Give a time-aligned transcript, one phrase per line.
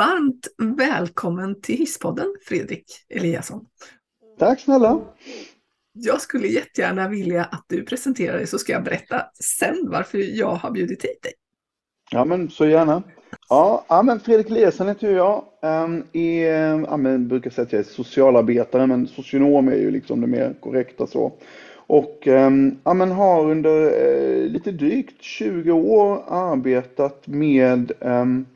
[0.00, 0.46] Varmt
[0.78, 3.66] välkommen till Hisspodden, Fredrik Eliasson.
[4.38, 5.00] Tack snälla.
[5.92, 10.54] Jag skulle jättegärna vilja att du presenterar dig så ska jag berätta sen varför jag
[10.54, 11.32] har bjudit hit dig.
[12.10, 13.02] Ja men så gärna.
[13.48, 15.44] Ja, ja men Fredrik Eliasson heter jag.
[15.62, 20.20] Um, är, ja, men brukar säga att jag är socialarbetare men socionom är ju liksom
[20.20, 21.32] det mer korrekta så.
[21.74, 28.46] Och um, ja, men har under uh, lite drygt 20 år arbetat med um,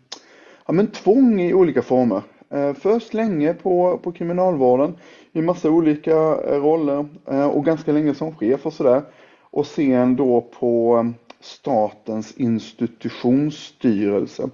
[0.66, 2.22] ja, men tvång i olika former.
[2.50, 4.96] Eh, först länge på, på kriminalvården
[5.32, 9.02] i massa olika eh, roller eh, och ganska länge som chef och sådär.
[9.50, 11.06] Och sen då på
[11.40, 14.48] Statens institutionsstyrelse.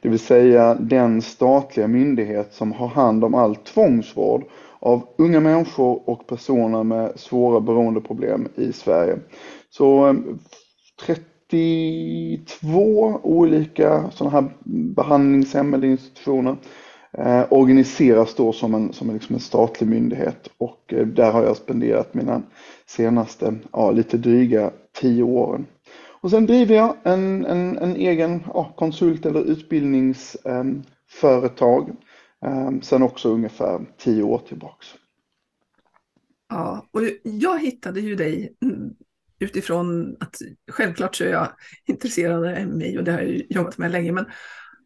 [0.00, 4.44] Det vill säga den statliga myndighet som har hand om all tvångsvård
[4.78, 9.18] av unga människor och personer med svåra beroendeproblem i Sverige.
[9.70, 10.16] Så
[11.50, 14.50] 32 olika sådana här
[14.94, 16.56] behandlingshem eller institutioner
[17.12, 21.56] eh, organiseras då som en, som liksom en statlig myndighet och eh, där har jag
[21.56, 22.42] spenderat mina
[22.86, 25.66] senaste, ja, lite dryga tio åren.
[26.20, 31.90] Och sen driver jag en, en, en egen ja, konsult eller utbildningsföretag
[32.46, 34.86] ehm, eh, sen också ungefär tio år tillbaks.
[36.48, 38.56] Ja, och jag hittade ju dig
[39.38, 40.36] utifrån att
[40.70, 41.48] självklart så är jag
[41.86, 44.26] intresserad av MI och det har jag jobbat med länge, men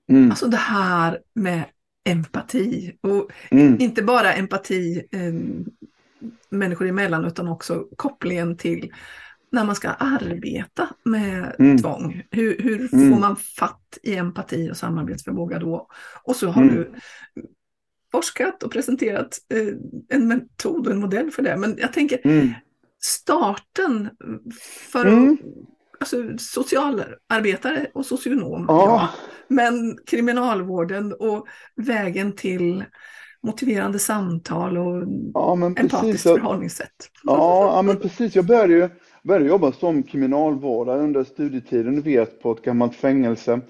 [0.08, 0.30] mm.
[0.30, 1.64] alltså det här med
[2.04, 3.80] empati och mm.
[3.80, 5.32] inte bara empati eh,
[6.48, 8.92] människor emellan utan också kopplingen till
[9.52, 11.78] när man ska arbeta med mm.
[11.78, 12.22] tvång.
[12.30, 13.12] Hur, hur mm.
[13.12, 15.88] får man fatt i empati och samarbetsförmåga då?
[16.24, 16.74] Och så har mm.
[16.74, 16.92] du
[18.12, 19.74] forskat och presenterat eh,
[20.08, 21.56] en metod och en modell för det.
[21.56, 22.48] Men jag tänker mm.
[23.00, 24.10] Starten
[24.92, 25.38] för mm.
[26.00, 28.84] alltså, socialarbetare och socionom, ja.
[28.86, 29.08] ja.
[29.48, 31.46] men kriminalvården och
[31.76, 32.84] vägen till
[33.42, 37.10] motiverande samtal och ja, empatiskt förhållningssätt.
[37.22, 38.34] Ja, ja, men precis.
[38.34, 38.88] Jag började ju
[39.22, 43.60] började jobba som kriminalvårdare under studietiden, du vet, på ett gammalt fängelse.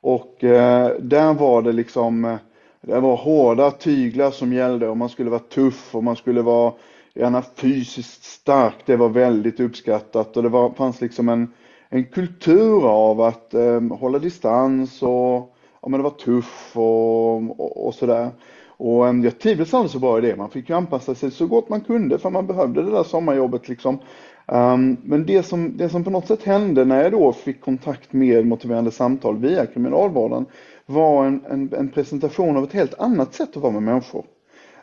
[0.00, 2.38] Och eh, där var det liksom,
[2.82, 6.72] det var hårda tyglar som gällde och man skulle vara tuff och man skulle vara
[7.14, 8.74] gärna fysiskt stark.
[8.86, 11.52] Det var väldigt uppskattat och det var, fanns liksom en,
[11.88, 17.86] en kultur av att eh, hålla distans och ja, men det var tuff och, och,
[17.86, 18.30] och sådär.
[18.66, 20.36] Och eh, jag trivdes aldrig så bra i det.
[20.36, 23.68] Man fick ju anpassa sig så gott man kunde för man behövde det där sommarjobbet
[23.68, 23.98] liksom.
[24.46, 28.12] Um, men det som, det som på något sätt hände när jag då fick kontakt
[28.12, 30.46] med motiverande samtal via kriminalvården
[30.86, 34.24] var en, en, en presentation av ett helt annat sätt att vara med människor.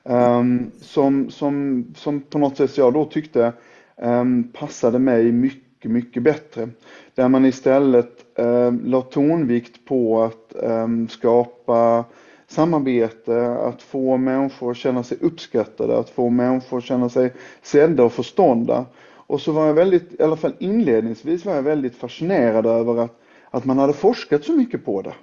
[0.09, 3.53] Um, som, som, som på något sätt jag då tyckte
[3.97, 6.69] um, passade mig mycket, mycket bättre.
[7.15, 12.05] Där man istället um, la tonvikt på att um, skapa
[12.47, 18.03] samarbete, att få människor att känna sig uppskattade, att få människor att känna sig sedda
[18.03, 18.85] och förstånda.
[19.09, 23.19] Och så var jag väldigt, i alla fall inledningsvis var jag väldigt fascinerad över att,
[23.49, 25.13] att man hade forskat så mycket på det.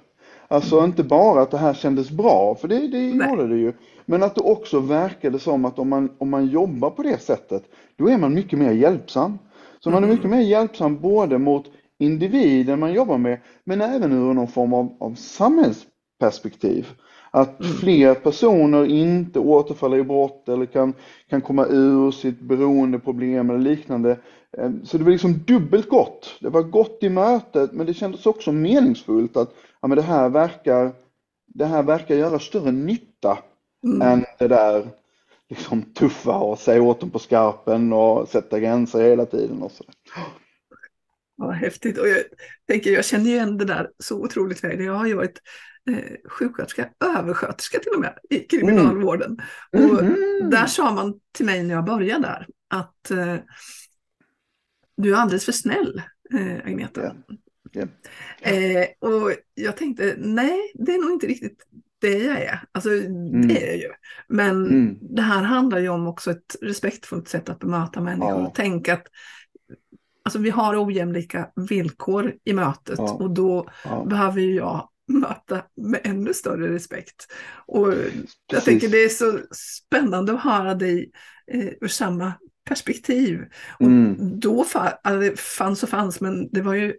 [0.47, 3.73] Alltså inte bara att det här kändes bra, för det, det gjorde det ju.
[4.05, 7.63] Men att det också verkade som att om man, om man jobbar på det sättet,
[7.95, 9.37] då är man mycket mer hjälpsam.
[9.79, 11.65] Så man är mycket mer hjälpsam både mot
[11.99, 16.87] individen man jobbar med, men även ur någon form av, av samhällsperspektiv.
[17.31, 17.71] Att mm.
[17.71, 20.93] fler personer inte återfaller i brott eller kan,
[21.29, 24.17] kan komma ur sitt beroendeproblem eller liknande.
[24.57, 26.35] Eh, så det var liksom dubbelt gott.
[26.41, 29.53] Det var gott i mötet men det kändes också meningsfullt att
[29.85, 30.93] ja, men det, här verkar,
[31.47, 33.37] det här verkar göra större nytta
[33.83, 34.01] mm.
[34.01, 34.89] än det där
[35.49, 39.61] liksom tuffa och säga åt dem på skarpen och sätta gränser hela tiden.
[39.61, 39.83] Och så.
[41.37, 41.97] Ja, häftigt.
[41.97, 42.23] Och jag
[42.67, 44.83] tänker, jag känner ju igen det där så otroligt väl.
[44.83, 45.41] Jag har ju varit
[45.89, 49.37] eh, sjuksköterska, översköterska till och med i kriminalvården.
[49.77, 49.91] Mm.
[49.91, 50.49] Och mm.
[50.49, 53.35] där sa man till mig när jag började där att eh,
[54.97, 56.01] du är alldeles för snäll,
[56.33, 57.01] eh, Agneta.
[57.01, 57.15] Yeah.
[57.75, 57.89] Yeah.
[58.41, 61.63] Eh, och jag tänkte, nej, det är nog inte riktigt
[62.01, 62.59] det jag är.
[62.71, 63.47] Alltså mm.
[63.47, 63.91] det är jag ju.
[64.27, 64.97] Men mm.
[65.01, 68.41] det här handlar ju om också ett respektfullt sätt att bemöta människor.
[68.41, 68.51] Ja.
[68.55, 69.07] Tänk att
[70.23, 73.13] alltså, vi har ojämlika villkor i mötet ja.
[73.13, 74.05] och då ja.
[74.09, 77.27] behöver jag möta med ännu större respekt.
[77.65, 77.93] Och
[78.51, 81.11] jag tänker det är så spännande att höra dig
[81.51, 82.33] eh, ur samma
[82.67, 83.45] perspektiv.
[83.79, 84.39] Och mm.
[84.39, 84.65] då
[85.03, 86.93] alltså, fanns och fanns, men det var ju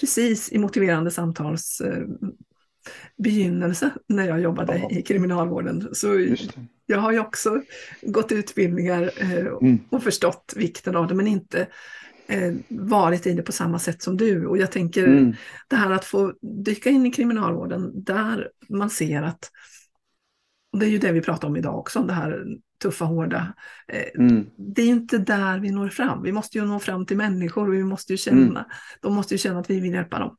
[0.00, 2.04] precis i motiverande samtals eh,
[3.18, 4.90] begynnelse när jag jobbade ja.
[4.90, 5.88] i kriminalvården.
[5.92, 6.36] Så
[6.86, 7.62] jag har ju också
[8.02, 9.78] gått utbildningar eh, mm.
[9.90, 11.66] och förstått vikten av det, men inte
[12.26, 14.46] eh, varit i det på samma sätt som du.
[14.46, 15.34] Och jag tänker mm.
[15.68, 19.50] det här att få dyka in i kriminalvården där man ser att
[20.72, 22.44] och det är ju det vi pratar om idag också, det här
[22.80, 23.52] tuffa, hårda.
[23.88, 24.46] Eh, mm.
[24.56, 26.22] Det är ju inte där vi når fram.
[26.22, 28.62] Vi måste ju nå fram till människor och vi måste ju känna, mm.
[29.00, 30.36] de måste ju känna att vi vill hjälpa dem.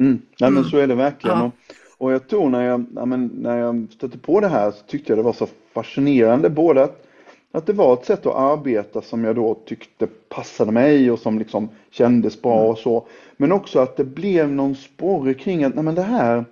[0.00, 0.22] Mm.
[0.36, 0.70] Ja, men mm.
[0.70, 1.38] så är det verkligen.
[1.38, 1.50] Ja.
[1.98, 5.12] Och, jag tror när jag, ja, men, när jag stötte på det här så tyckte
[5.12, 7.06] jag det var så fascinerande både att,
[7.52, 11.38] att det var ett sätt att arbeta som jag då tyckte passade mig och som
[11.38, 12.70] liksom kändes bra mm.
[12.70, 13.06] och så.
[13.36, 16.44] Men också att det blev någon sporre kring att nej, men det här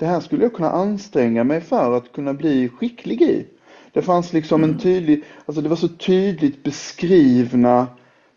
[0.00, 3.46] det här skulle jag kunna anstränga mig för att kunna bli skicklig i.
[3.92, 7.86] Det fanns liksom en tydlig, alltså det var så tydligt beskrivna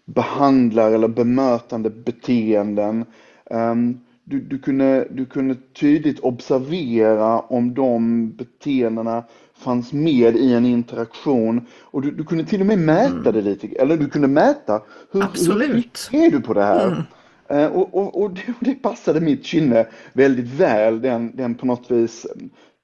[0.06, 3.06] behandlar eller bemötande beteenden.
[3.50, 9.24] Um, du, du, kunde, du kunde tydligt observera om de beteendena
[9.54, 13.34] fanns med i en interaktion och du, du kunde till och med mäta mm.
[13.34, 16.10] det lite, eller du kunde mäta hur, Absolut.
[16.12, 16.88] hur är du på det här?
[16.88, 17.04] Mm.
[17.48, 22.26] Eh, och, och, och det, passade mitt kynne väldigt väl, den, den på något vis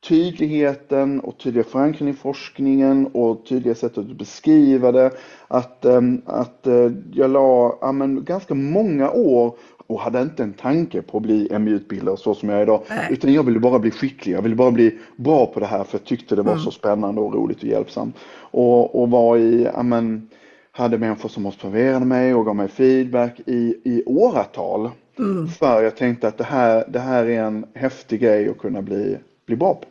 [0.08, 5.12] tydligheten och tydliga förankring i forskningen och tydliga sätt att beskriva det.
[5.48, 9.56] Att, ehm, att eh, jag la ja, men, ganska många år
[9.88, 12.82] och hade inte en tanke på att bli MI-utbildare så som jag är idag.
[12.90, 13.08] Nej.
[13.10, 15.98] Utan jag ville bara bli skicklig, jag ville bara bli bra på det här för
[15.98, 16.64] jag tyckte det var mm.
[16.64, 18.16] så spännande och roligt och hjälpsamt.
[18.52, 20.30] Och, och var i, ja, men,
[20.72, 24.90] hade människor som observerade mig och gav mig feedback i, i åratal.
[25.20, 25.48] Mm.
[25.48, 29.18] För jag tänkte att det här, det här är en häftig grej att kunna bli,
[29.50, 29.88] bli bra på.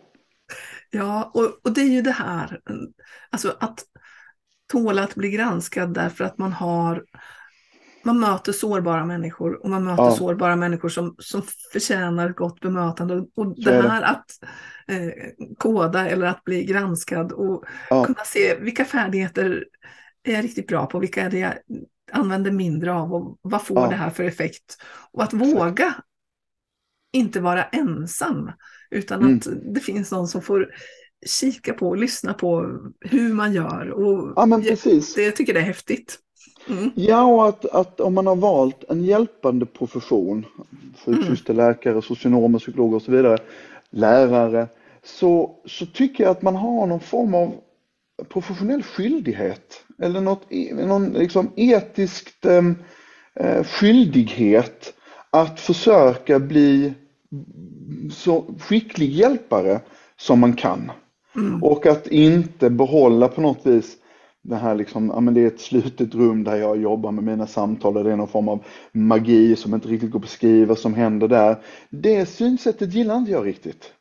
[0.91, 2.61] Ja, och, och det är ju det här,
[3.31, 3.85] alltså att
[4.73, 7.05] tåla att bli granskad därför att man har
[8.05, 10.11] man möter sårbara människor och man möter ja.
[10.11, 13.27] sårbara människor som, som förtjänar gott bemötande.
[13.37, 14.25] Och det här att
[14.89, 15.13] eh,
[15.59, 18.05] koda eller att bli granskad och ja.
[18.05, 19.65] kunna se vilka färdigheter
[20.25, 20.99] är jag riktigt bra på?
[20.99, 21.55] Vilka är det jag
[22.13, 23.89] använder mindre av och vad får ja.
[23.89, 24.77] det här för effekt?
[25.13, 25.95] Och att våga
[27.13, 28.51] inte vara ensam
[28.91, 29.37] utan mm.
[29.37, 30.71] att det finns någon som får
[31.27, 33.91] kika på och lyssna på hur man gör.
[33.91, 35.15] Och ja, men precis.
[35.15, 36.19] Det, jag tycker det är häftigt.
[36.69, 36.91] Mm.
[36.95, 40.47] Ja, och att, att om man har valt en hjälpande profession,
[41.05, 41.67] sjuksyster, mm.
[41.67, 43.39] läkare, socionomer, psykologer och så vidare,
[43.91, 44.69] lärare,
[45.05, 47.55] så, så tycker jag att man har någon form av
[48.29, 52.77] professionell skyldighet eller något, någon liksom etiskt ehm,
[53.35, 54.95] eh, skyldighet
[55.31, 56.95] att försöka bli
[58.13, 59.81] så skicklig hjälpare
[60.17, 60.91] som man kan.
[61.37, 61.63] Mm.
[61.63, 63.97] Och att inte behålla på något vis
[64.43, 67.47] det här liksom, ja men det är ett slutet rum där jag jobbar med mina
[67.47, 70.95] samtal och det är någon form av magi som inte riktigt går att beskriva som
[70.95, 71.57] händer där.
[71.91, 73.93] Det synsättet gillar inte jag riktigt.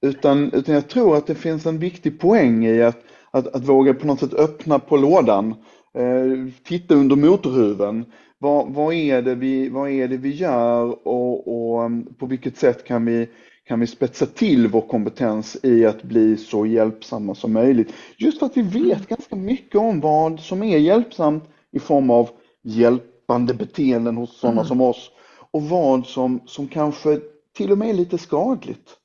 [0.00, 3.02] Utan, utan jag tror att det finns en viktig poäng i att
[3.32, 5.54] att, att våga på något sätt öppna på lådan,
[5.94, 8.04] eh, titta under motorhuven.
[8.42, 12.56] Vad, vad, är det vi, vad är det vi gör och, och um, på vilket
[12.56, 13.28] sätt kan vi,
[13.64, 17.92] kan vi spetsa till vår kompetens i att bli så hjälpsamma som möjligt.
[18.16, 22.30] Just för att vi vet ganska mycket om vad som är hjälpsamt i form av
[22.62, 24.68] hjälpande beteenden hos sådana mm.
[24.68, 25.10] som oss
[25.50, 27.20] och vad som, som kanske
[27.56, 28.96] till och med är lite skadligt.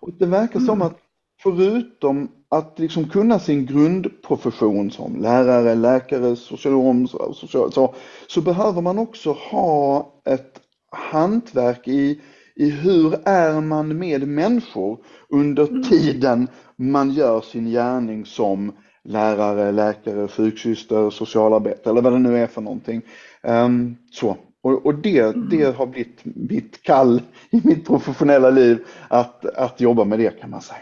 [0.00, 0.66] Och det verkar mm.
[0.66, 0.98] som att
[1.42, 7.94] förutom att liksom kunna sin grundprofession som lärare, läkare, socionom, social, så,
[8.26, 12.20] så behöver man också ha ett hantverk i,
[12.56, 15.82] i hur är man med människor under mm.
[15.82, 18.72] tiden man gör sin gärning som
[19.04, 23.02] lärare, läkare, sjuksyster, socialarbetare eller vad det nu är för någonting.
[23.42, 24.36] Um, så.
[24.62, 25.48] Och, och det, mm.
[25.50, 30.50] det har blivit mitt kall i mitt professionella liv att, att jobba med det kan
[30.50, 30.80] man säga.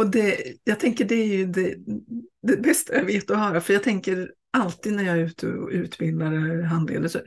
[0.00, 1.74] Och det, jag tänker det är ju det,
[2.42, 5.68] det bästa jag vet att höra, för jag tänker alltid när jag är ute och
[5.70, 7.18] utbildar eller handleder, så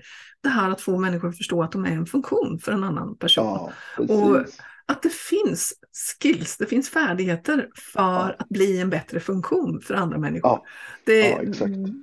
[0.43, 3.17] det här att få människor att förstå att de är en funktion för en annan
[3.17, 3.45] person.
[3.45, 4.37] Ja, och
[4.85, 5.75] att det finså
[6.21, 8.35] skills, det finns färdigheter för ja.
[8.39, 10.49] att bli en bättre funktion för andra människor.
[10.49, 10.65] Ja.
[11.05, 11.37] Det,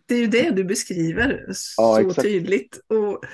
[0.07, 2.23] det, är ju det du beskriver så exakt.
[2.23, 2.81] tydligt.
[2.89, 3.25] Och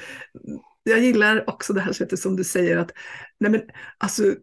[0.82, 2.92] jag gillar också det här sättet som du säger att
[3.40, 3.62] nej men,
[3.98, 4.34] alltså,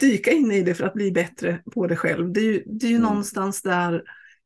[0.00, 2.32] dyka in i det för att bli bättre på det själv.
[2.32, 3.08] Det är ju, det är ju mm.
[3.08, 4.02] någonstans där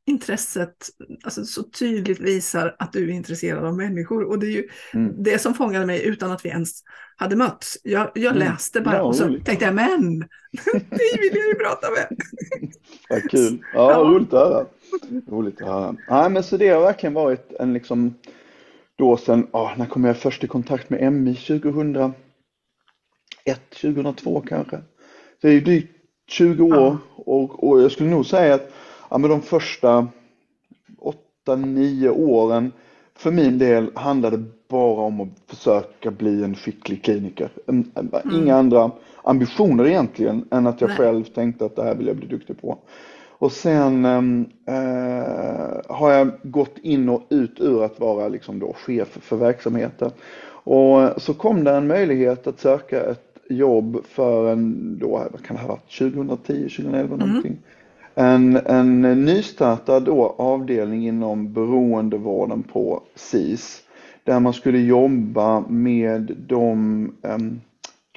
[0.07, 0.89] intresset
[1.25, 4.25] alltså, så tydligt visar att du är intresserad av människor.
[4.25, 5.23] Och det är ju mm.
[5.23, 6.83] det som fångade mig utan att vi ens
[7.17, 7.79] hade mötts.
[7.83, 8.49] Jag, jag mm.
[8.49, 9.47] läste bara ja, och så roligt.
[9.47, 10.19] tänkte jag, men,
[10.73, 12.19] det vill jag ju prata med.
[13.09, 13.65] Vad kul.
[13.75, 13.99] Ja, ja.
[13.99, 14.67] roligt att höra.
[15.29, 15.97] Roligt att höra.
[16.09, 18.15] Ja, men så det har verkligen varit en liksom,
[18.97, 21.35] då sen, oh, när kom jag först i kontakt med MI?
[21.35, 22.15] 2001,
[23.81, 24.81] 2002 kanske?
[25.45, 25.93] Det är ju drygt
[26.27, 28.73] 20 år och, och jag skulle nog säga att
[29.11, 30.09] ja, men de första
[31.47, 32.73] 8-9 åren
[33.15, 37.49] för min del handlade det bara om att försöka bli en skicklig kliniker.
[37.67, 38.37] En, en, mm.
[38.37, 38.91] Inga andra
[39.23, 40.97] ambitioner egentligen än att jag Nej.
[40.97, 42.79] själv tänkte att det här vill jag bli duktig på.
[43.29, 48.73] Och sen ehm, eh, har jag gått in och ut ur att vara liksom då
[48.73, 50.11] chef för verksamheten.
[50.47, 55.57] Och så kom det en möjlighet att söka ett jobb för en, då, vad kan
[55.57, 57.29] det ha varit, 2010, 2011 mm.
[57.29, 57.59] någonting.
[58.15, 63.81] En, en nystartad då avdelning inom beroendevården på SIS
[64.25, 67.61] där man skulle jobba med de um,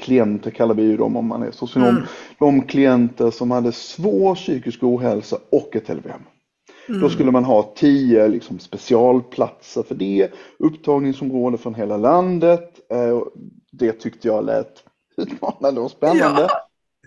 [0.01, 2.03] klienter, kallar vi ju dem om man är socionom, mm.
[2.39, 6.11] de klienter som hade svår psykisk ohälsa och ett LVM.
[6.89, 7.01] Mm.
[7.01, 12.91] Då skulle man ha tio liksom, specialplatser för det, upptagningsområde från hela landet.
[12.91, 13.21] Eh,
[13.71, 14.83] det tyckte jag lät
[15.17, 16.47] utmanande och spännande.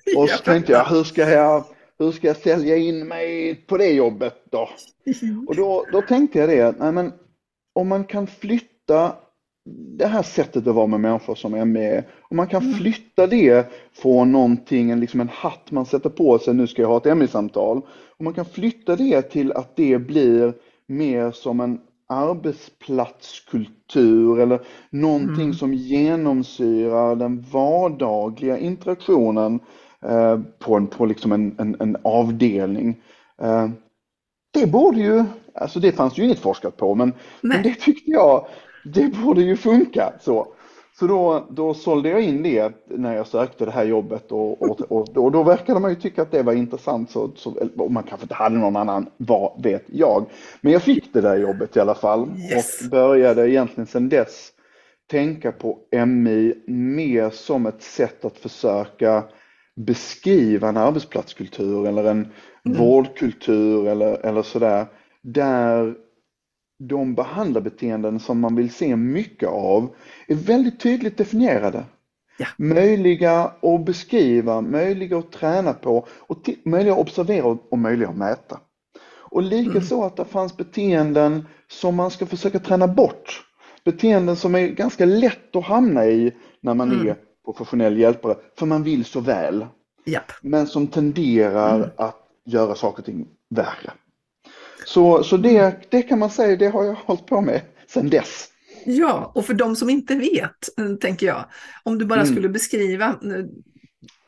[0.05, 0.21] Ja.
[0.23, 1.65] Och så tänkte jag, hur ska jag,
[1.99, 4.69] hur ska jag sälja in mig på det jobbet då?
[5.23, 5.49] Mm.
[5.49, 7.13] Och då, då tänkte jag det, nej men
[7.73, 9.13] om man kan flytta
[9.99, 12.75] det här sättet att vara med människor som är med, om man kan mm.
[12.75, 16.97] flytta det från någonting, liksom en hatt man sätter på sig, nu ska jag ha
[16.97, 17.83] ett MI-samtal,
[18.17, 20.55] om man kan flytta det till att det blir
[20.87, 25.55] mer som en arbetsplatskultur eller någonting mm.
[25.55, 29.61] som genomsyrar den vardagliga interaktionen
[30.07, 33.03] eh, på, en, på liksom en, en, en avdelning.
[33.43, 33.69] Eh,
[34.53, 35.25] det borde ju,
[35.55, 38.47] alltså det fanns ju inget forskat på, men, men det tyckte jag,
[38.85, 40.47] det borde ju funka så.
[41.01, 44.81] Så då, då sålde jag in det när jag sökte det här jobbet och, och,
[44.81, 47.11] och, och då verkade man ju tycka att det var intressant.
[47.11, 50.27] Så, så, och man kanske inte hade någon annan, vad vet jag.
[50.61, 52.85] Men jag fick det där jobbet i alla fall yes.
[52.85, 54.53] och började egentligen sedan dess
[55.11, 59.25] tänka på MI mer som ett sätt att försöka
[59.77, 62.33] beskriva en arbetsplatskultur eller en
[62.65, 62.79] mm.
[62.79, 64.87] vårdkultur eller, eller sådär.
[65.23, 65.95] Där
[66.81, 69.95] de behandlarbeteenden som man vill se mycket av
[70.27, 71.85] är väldigt tydligt definierade.
[72.39, 72.47] Ja.
[72.57, 78.61] Möjliga att beskriva, möjliga att träna på, och möjliga att observera och möjliga att mäta.
[79.31, 80.07] Och likaså mm.
[80.07, 83.47] att det fanns beteenden som man ska försöka träna bort.
[83.85, 87.09] Beteenden som är ganska lätt att hamna i när man mm.
[87.09, 89.67] är professionell hjälpare, för man vill så väl.
[90.07, 90.33] Japp.
[90.43, 91.91] Men som tenderar mm.
[91.97, 93.93] att göra saker och ting värre.
[94.91, 98.49] Så, så det, det kan man säga, det har jag hållit på med sedan dess.
[98.85, 101.45] Ja, och för de som inte vet, eh, tänker jag,
[101.83, 102.33] om du bara mm.
[102.33, 103.45] skulle beskriva, eh,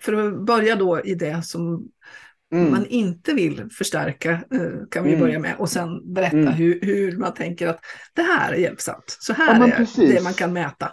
[0.01, 1.89] för att börja då i det som
[2.53, 2.71] mm.
[2.71, 5.21] man inte vill förstärka, eh, kan vi mm.
[5.21, 6.53] börja med, och sen berätta mm.
[6.53, 7.81] hur, hur, man tänker att
[8.15, 10.15] det här är hjälpsamt, så här ja, är precis.
[10.15, 10.91] det man kan mäta.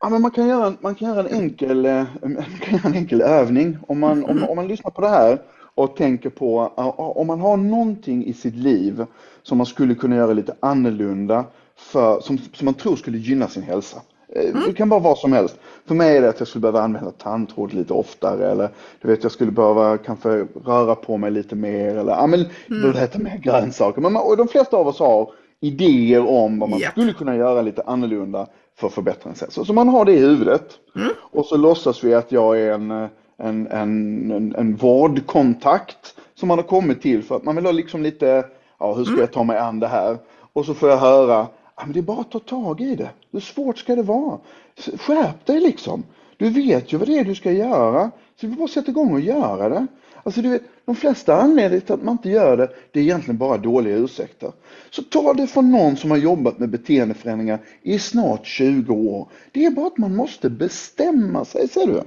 [0.00, 1.82] Ja, men man, kan göra, man, kan göra en enkel,
[2.22, 3.78] man kan göra en enkel övning.
[3.88, 4.48] Om man, om, mm.
[4.48, 5.38] om man lyssnar på det här
[5.78, 9.04] och tänker på om man har någonting i sitt liv
[9.42, 11.44] som man skulle kunna göra lite annorlunda
[11.76, 14.02] för, som, som man tror skulle gynna sin hälsa.
[14.28, 14.62] Eh, mm.
[14.66, 15.56] Det kan vara vad som helst.
[15.86, 18.68] För mig är det att jag skulle behöva använda tandtråd lite oftare eller
[19.02, 22.96] du vet jag skulle behöva kanske röra på mig lite mer eller ja, men, mm.
[22.96, 24.00] äta mer grönsaker.
[24.00, 25.30] Men man, och de flesta av oss har
[25.60, 26.90] idéer om vad man yep.
[26.90, 29.64] skulle kunna göra lite annorlunda för att förbättra sin hälsa.
[29.64, 31.08] Så man har det i huvudet mm.
[31.20, 36.58] och så låtsas vi att jag är en en, en, en, en vårdkontakt som man
[36.58, 38.44] har kommit till för att man vill ha liksom lite,
[38.78, 39.20] ja hur ska mm.
[39.20, 40.18] jag ta mig an det här?
[40.52, 43.10] Och så får jag höra, ja, men det är bara att ta tag i det.
[43.32, 44.38] Hur svårt ska det vara?
[44.76, 46.04] Skärp dig liksom.
[46.36, 48.10] Du vet ju vad det är du ska göra.
[48.40, 49.86] Så vi bara sätta igång och göra det.
[50.22, 53.38] Alltså du vet, de flesta anledningar till att man inte gör det, det är egentligen
[53.38, 54.52] bara dåliga ursäkter.
[54.90, 59.28] Så ta det från någon som har jobbat med beteendeförändringar i snart 20 år.
[59.52, 62.02] Det är bara att man måste bestämma sig, ser du.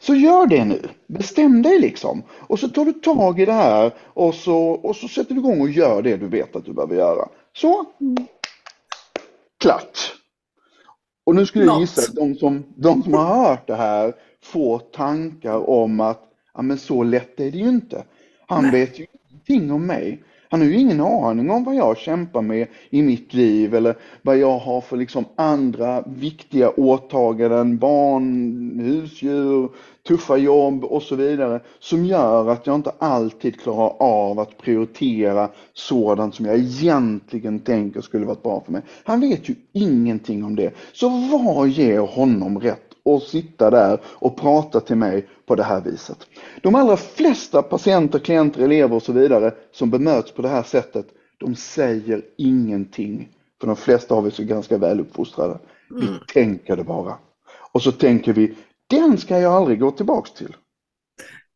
[0.00, 0.88] Så gör det nu.
[1.06, 2.22] Bestäm dig liksom.
[2.30, 5.60] Och så tar du tag i det här och så, och så sätter du igång
[5.60, 7.28] och gör det du vet att du behöver göra.
[7.52, 7.84] Så.
[9.60, 10.16] Klart.
[11.24, 14.78] Och nu skulle jag gissa att de som, de som har hört det här får
[14.78, 16.22] tankar om att
[16.54, 18.04] ja, men så lätt är det ju inte.
[18.46, 18.72] Han Nej.
[18.72, 20.22] vet ju ingenting om mig.
[20.52, 24.38] Han har ju ingen aning om vad jag kämpar med i mitt liv eller vad
[24.38, 29.68] jag har för liksom andra viktiga åtaganden, barn, husdjur,
[30.08, 35.48] tuffa jobb och så vidare som gör att jag inte alltid klarar av att prioritera
[35.74, 38.82] sådant som jag egentligen tänker skulle varit bra för mig.
[39.04, 40.74] Han vet ju ingenting om det.
[40.92, 45.80] Så vad ger honom rätt att sitta där och prata till mig på det här
[45.80, 46.26] viset?
[46.62, 51.06] De allra flesta patienter, klienter, elever och så vidare som bemöts på det här sättet,
[51.38, 53.28] de säger ingenting.
[53.60, 55.58] För de flesta av oss är ganska väluppfostrade.
[55.90, 56.20] Vi mm.
[56.32, 57.18] tänker det bara.
[57.72, 60.56] Och så tänker vi, den ska jag aldrig gå tillbaks till.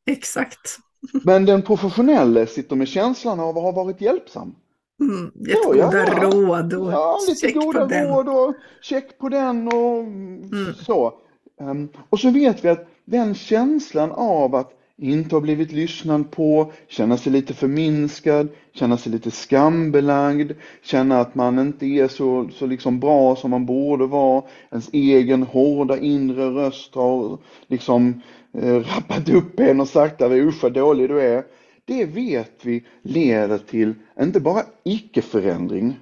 [0.06, 0.78] Exakt.
[1.24, 4.54] Men den professionelle sitter med känslan av att ha varit hjälpsam.
[5.00, 6.22] Mm, jättegoda ja, ja.
[6.22, 10.74] råd och ja, lite goda råd och check på den och mm.
[10.74, 11.14] så.
[11.60, 16.72] Ehm, och så vet vi att den känslan av att inte ha blivit lyssnad på,
[16.88, 22.66] känna sig lite förminskad, känna sig lite skambelagd, känna att man inte är så, så
[22.66, 24.42] liksom bra som man borde vara.
[24.70, 30.62] Ens egen hårda inre röst har liksom eh, rappat upp en och sagt att usch
[30.62, 31.44] vad dålig du är.
[31.84, 35.98] Det vet vi leder till inte bara icke-förändring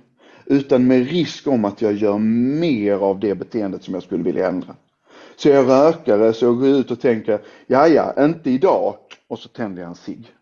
[0.46, 2.18] utan med risk om att jag gör
[2.58, 4.76] mer av det beteendet som jag skulle vilja ändra.
[5.36, 8.94] Så jag rökare så jag går ut och tänker, ja ja, inte idag.
[9.28, 10.32] Och så tänder jag en cigg.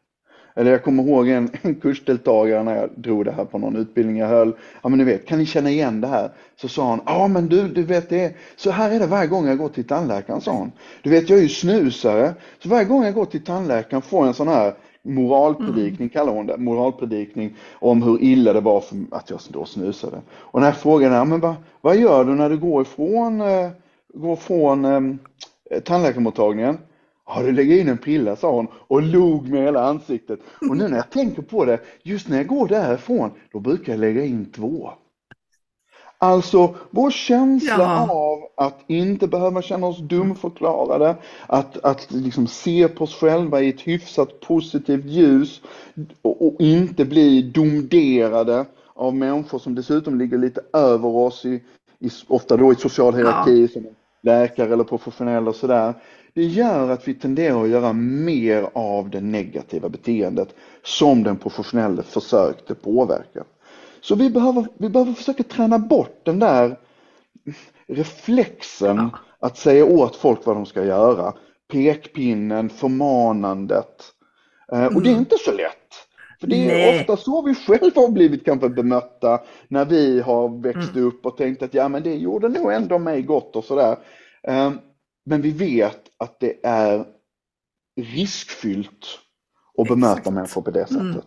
[0.54, 4.16] Eller jag kommer ihåg en, en kursdeltagare när jag drog det här på någon utbildning
[4.16, 4.52] jag höll.
[4.82, 6.30] Ja men ni vet, kan ni känna igen det här?
[6.60, 9.46] Så sa han, ja men du, du vet det så här är det varje gång
[9.46, 10.72] jag går till tandläkaren, sa han.
[11.02, 14.28] Du vet jag är ju snusare, så varje gång jag går till tandläkaren får jag
[14.28, 16.08] en sån här moralpredikning, mm.
[16.08, 20.20] kallar hon det, moralpredikning om hur illa det var för att jag då snusade.
[20.30, 23.70] Och när jag frågade, ja, men vad, vad gör du när du går ifrån eh,
[24.14, 26.78] går från eh, tandläkarmottagningen.
[27.26, 30.40] Ja, du lägger in en prilla, sa hon och log med hela ansiktet.
[30.70, 34.00] Och nu när jag tänker på det, just när jag går därifrån, då brukar jag
[34.00, 34.90] lägga in två.
[36.22, 38.10] Alltså vår känsla ja.
[38.10, 43.68] av att inte behöva känna oss dumförklarade, att, att liksom se på oss själva i
[43.68, 45.60] ett hyfsat positivt ljus
[46.22, 51.62] och, och inte bli domderade av människor som dessutom ligger lite över oss i,
[51.98, 53.68] i ofta då i social hierarki, ja.
[53.68, 53.86] som
[54.22, 55.94] läkare eller professionell och sådär.
[56.34, 62.02] Det gör att vi tenderar att göra mer av det negativa beteendet som den professionella
[62.02, 63.44] försökte påverka.
[64.00, 66.78] Så vi behöver, vi behöver försöka träna bort den där
[67.86, 69.18] reflexen ja.
[69.38, 71.34] att säga åt folk vad de ska göra.
[71.72, 74.12] Pekpinnen, förmanandet.
[74.72, 74.96] Mm.
[74.96, 75.20] Och det är mm.
[75.20, 76.09] inte så lätt.
[76.40, 77.00] För det är Nej.
[77.00, 81.06] ofta så vi själva har blivit kanske bemötta när vi har växt mm.
[81.06, 83.96] upp och tänkt att ja men det gjorde nog ändå mig gott och sådär.
[84.42, 84.78] Ehm,
[85.24, 87.04] men vi vet att det är
[88.00, 89.18] riskfyllt
[89.78, 90.34] att bemöta Exakt.
[90.34, 91.00] människor på det sättet.
[91.00, 91.22] Mm.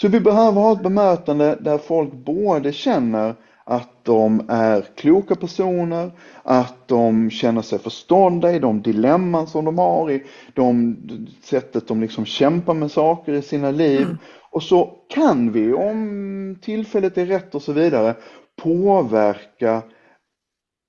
[0.00, 6.10] Så vi behöver ha ett bemötande där folk både känner att de är kloka personer,
[6.42, 10.22] att de känner sig förstådda i de dilemman som de har, i
[10.54, 10.96] de
[11.42, 14.02] sättet de liksom kämpar med saker i sina liv.
[14.02, 14.18] Mm.
[14.50, 18.14] Och så kan vi, om tillfället är rätt och så vidare,
[18.62, 19.82] påverka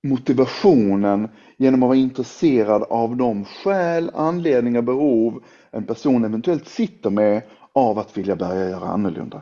[0.07, 7.41] motivationen genom att vara intresserad av de skäl, anledningar, behov en person eventuellt sitter med
[7.73, 9.41] av att vilja börja göra annorlunda.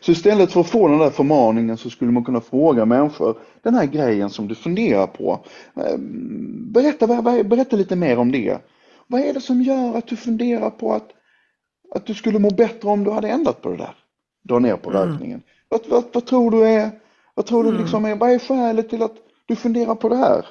[0.00, 3.74] Så istället för att få den där förmaningen så skulle man kunna fråga människor den
[3.74, 5.40] här grejen som du funderar på.
[5.76, 5.98] Eh,
[6.72, 8.58] berätta, berätta lite mer om det.
[9.06, 11.08] Vad är det som gör att du funderar på att,
[11.94, 13.94] att du skulle må bättre om du hade ändrat på det där?
[14.42, 15.02] Dra ner på mm.
[15.02, 15.42] rökningen.
[15.68, 16.90] Vad, vad, vad, tror du är,
[17.34, 17.80] vad tror du mm.
[17.80, 19.14] liksom är, vad är skälet till att
[19.46, 20.46] du funderar på det här?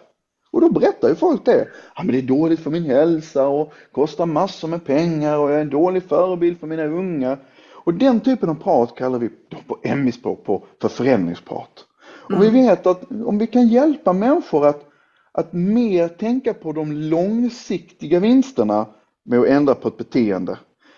[0.51, 1.67] Och då berättar ju folk det.
[1.95, 5.57] Ja, men det är dåligt för min hälsa och kostar massor med pengar och jag
[5.57, 7.37] är en dålig förebild för mina unga.
[7.83, 9.29] Och den typen av prat kallar vi
[9.67, 10.45] på MI-språk
[10.81, 11.85] för förändringsprat.
[12.05, 12.65] Och vi mm.
[12.65, 14.89] vet att om vi kan hjälpa människor att,
[15.31, 18.87] att mer tänka på de långsiktiga vinsterna
[19.25, 20.57] med att ändra på ett beteende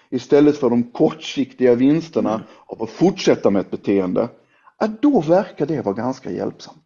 [0.09, 2.47] istället för de kortsiktiga vinsterna mm.
[2.65, 4.29] av att fortsätta med ett beteende,
[4.77, 6.85] att då verkar det vara ganska hjälpsamt.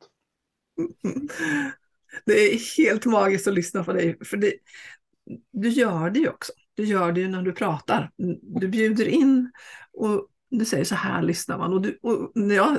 [2.25, 4.53] Det är helt magiskt att lyssna på dig, för det,
[5.51, 6.51] du gör det ju också.
[6.79, 8.11] Du gör det ju när du pratar.
[8.41, 9.51] Du bjuder in
[9.93, 11.73] och du säger så här lyssnar man.
[11.73, 12.77] Och, du, och jag,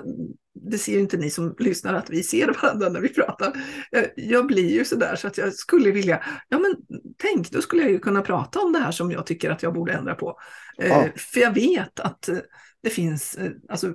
[0.54, 3.52] det ser ju inte ni som lyssnar att vi ser varandra när vi pratar.
[3.90, 6.76] Jag, jag blir ju sådär så att jag skulle vilja, ja men
[7.16, 9.74] tänk, då skulle jag ju kunna prata om det här som jag tycker att jag
[9.74, 10.38] borde ändra på.
[10.78, 11.04] Eh, ja.
[11.04, 12.38] Eh, för jag vet att eh,
[12.82, 13.94] det finns, eh, alltså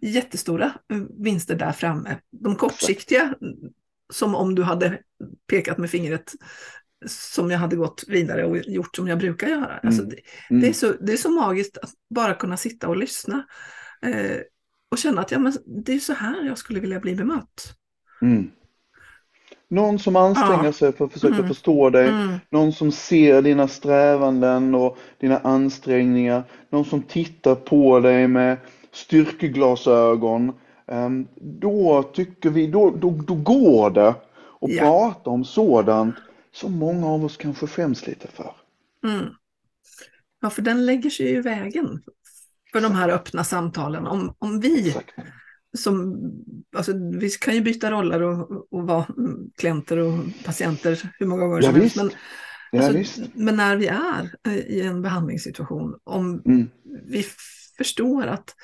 [0.00, 0.72] jättestora
[1.18, 2.18] vinster där framme.
[2.30, 3.34] De kortsiktiga,
[4.12, 4.98] som om du hade
[5.50, 6.32] pekat med fingret
[7.06, 9.78] som jag hade gått vidare och gjort som jag brukar göra.
[9.78, 9.80] Mm.
[9.82, 10.16] Alltså det,
[10.50, 10.62] mm.
[10.62, 13.44] det, är så, det är så magiskt att bara kunna sitta och lyssna
[14.02, 14.36] eh,
[14.90, 17.74] och känna att ja, men det är så här jag skulle vilja bli bemött.
[18.22, 18.50] Mm.
[19.70, 20.72] Någon som anstränger ja.
[20.72, 21.48] sig för att försöka mm.
[21.48, 22.34] förstå dig, mm.
[22.50, 28.56] någon som ser dina strävanden och dina ansträngningar, någon som tittar på dig med
[28.92, 30.52] styrkeglasögon,
[30.86, 34.16] ehm, då tycker vi, då, då, då går det att
[34.60, 34.80] ja.
[34.80, 36.14] prata om sådant
[36.58, 38.54] som många av oss kanske skäms lite för.
[39.04, 39.34] Mm.
[40.40, 42.02] Ja, för den lägger sig i vägen
[42.72, 44.06] för de här öppna samtalen.
[44.06, 44.94] Om, om vi
[45.76, 46.18] som,
[46.76, 49.06] alltså, vi kan ju byta roller och, och vara
[49.58, 51.96] klienter och patienter hur många gånger som helst.
[51.96, 52.10] Men,
[52.72, 56.70] ja, alltså, men när vi är i en behandlingssituation, om mm.
[57.06, 57.26] vi
[57.76, 58.54] förstår att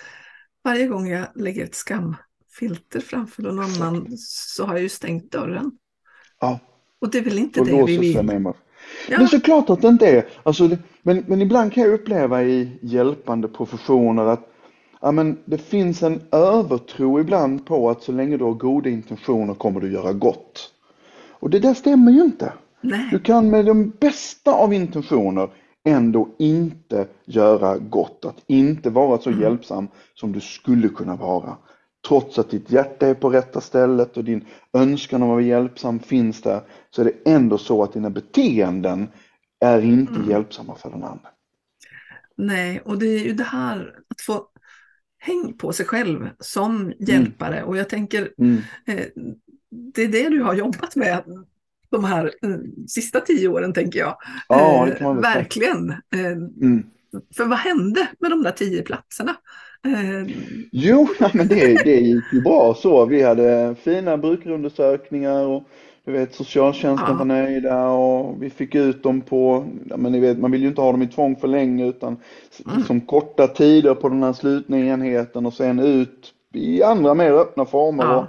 [0.65, 3.81] varje gång jag lägger ett skamfilter framför någon Exakt.
[3.81, 5.73] annan så har jag ju stängt dörren.
[6.41, 6.61] Ja.
[7.05, 8.15] Och det är väl inte Och det vi vill?
[9.09, 9.19] Ja.
[9.19, 10.25] Men såklart att det inte är.
[10.43, 14.49] Alltså, det, men, men ibland kan jag uppleva i hjälpande professioner att
[15.01, 19.55] ja, men det finns en övertro ibland på att så länge du har goda intentioner
[19.55, 20.71] kommer du göra gott.
[21.31, 22.53] Och det där stämmer ju inte.
[22.81, 25.49] Du Nej, kan med de bästa av intentioner
[25.85, 28.25] ändå inte göra gott.
[28.25, 29.43] Att inte vara så Mm.
[29.43, 31.57] hjälpsam som du skulle kunna vara.
[32.09, 36.01] Trots att ditt hjärta är på rätta stället och din önskan om att vara hjälpsam
[36.01, 39.09] finns där så är det ändå så att dina beteenden
[39.61, 40.31] är inte Mm.
[40.31, 41.29] hjälpsamma för den andra.
[42.37, 44.47] nej, och det är ju det här att få
[45.19, 47.63] häng på sig själv som hjälpare.
[47.63, 48.57] Och jag tänker, Mm.
[48.87, 49.07] eh,
[49.95, 51.23] det är det du har jobbat med
[51.91, 52.57] de här eh,
[52.89, 54.17] sista tio åren, tänker jag.
[54.49, 55.91] Ja, Eh, verkligen.
[55.91, 56.27] Eh,
[56.61, 56.83] Mm.
[57.37, 59.37] för vad hände med de där tio platserna?
[59.85, 60.27] Eh,
[60.73, 63.05] Jo, men det, det gick ju bra så.
[63.05, 65.63] Vi hade fina brukarundersökninningar och
[66.05, 67.15] du vet, socialtjänsten Ja.
[67.19, 69.65] var nöjda och vi fick ut dem på,
[69.97, 72.17] men ni vet, man vill ju inte ha dem i tvång för länge utan
[72.71, 72.83] Mm.
[72.83, 77.65] som korta tider på den här slutna enheten och sen ut i andra mer öppna
[77.65, 78.05] former.
[78.05, 78.17] Ja.
[78.19, 78.25] Och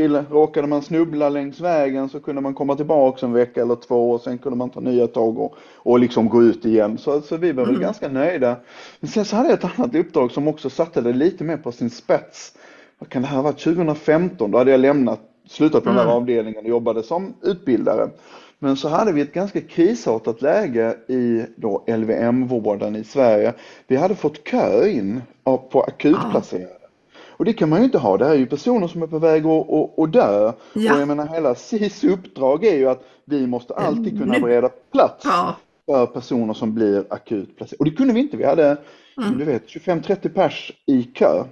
[0.00, 4.10] till, råkade man snubbla längs vägen så kunde man komma tillbaka en vecka eller två
[4.10, 6.98] och sen kunde man ta nya tag och, och liksom gå ut igen.
[6.98, 7.82] Så, så vi var väl Mm.
[7.82, 8.56] ganska nöjda.
[9.00, 11.72] Men sen så hade jag ett annat uppdrag som också satte det lite mer på
[11.72, 12.52] sin spets.
[12.98, 13.58] Vad kan det här varit?
[13.58, 16.16] 2015, då hade jag lämnat, slutat på den här Mm.
[16.16, 18.08] avdelningen och jobbade som utbildare.
[18.58, 21.42] Men så hade vi ett ganska krisartat läge i
[21.86, 23.54] LVM-vården i Sverige.
[23.86, 26.79] Vi hade fått kö in på akutplacerade.
[27.40, 28.16] Och det kan man ju inte ha.
[28.16, 30.52] Det här är ju personer som är på väg att, att, att dö.
[30.72, 30.94] Ja.
[30.94, 34.40] Och jag menar hela SIS uppdrag är ju att vi måste alltid kunna Nu.
[34.40, 35.56] bereda plats ja.
[35.86, 37.78] för personer som blir akut placerade.
[37.78, 38.36] Och det kunde vi inte.
[38.36, 38.76] Vi hade,
[39.22, 39.38] Mm.
[39.38, 41.44] du vet, 25-30 pers i kö.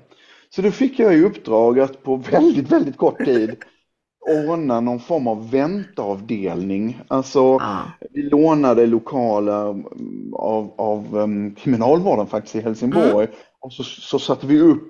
[0.50, 3.56] Så då fick jag i uppdrag att på väldigt, väldigt kort tid
[4.48, 7.00] ordna någon form av väntavdelning.
[7.08, 7.78] Alltså, Ja.
[8.12, 13.24] vi lånade lokaler mm, av, av um, kriminalvården faktiskt i Helsingborg.
[13.26, 13.28] Mm.
[13.60, 14.88] Och så, så satte vi upp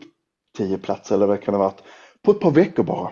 [0.58, 1.82] tio platser eller vad det kan ha varit
[2.22, 3.10] på ett par veckor bara.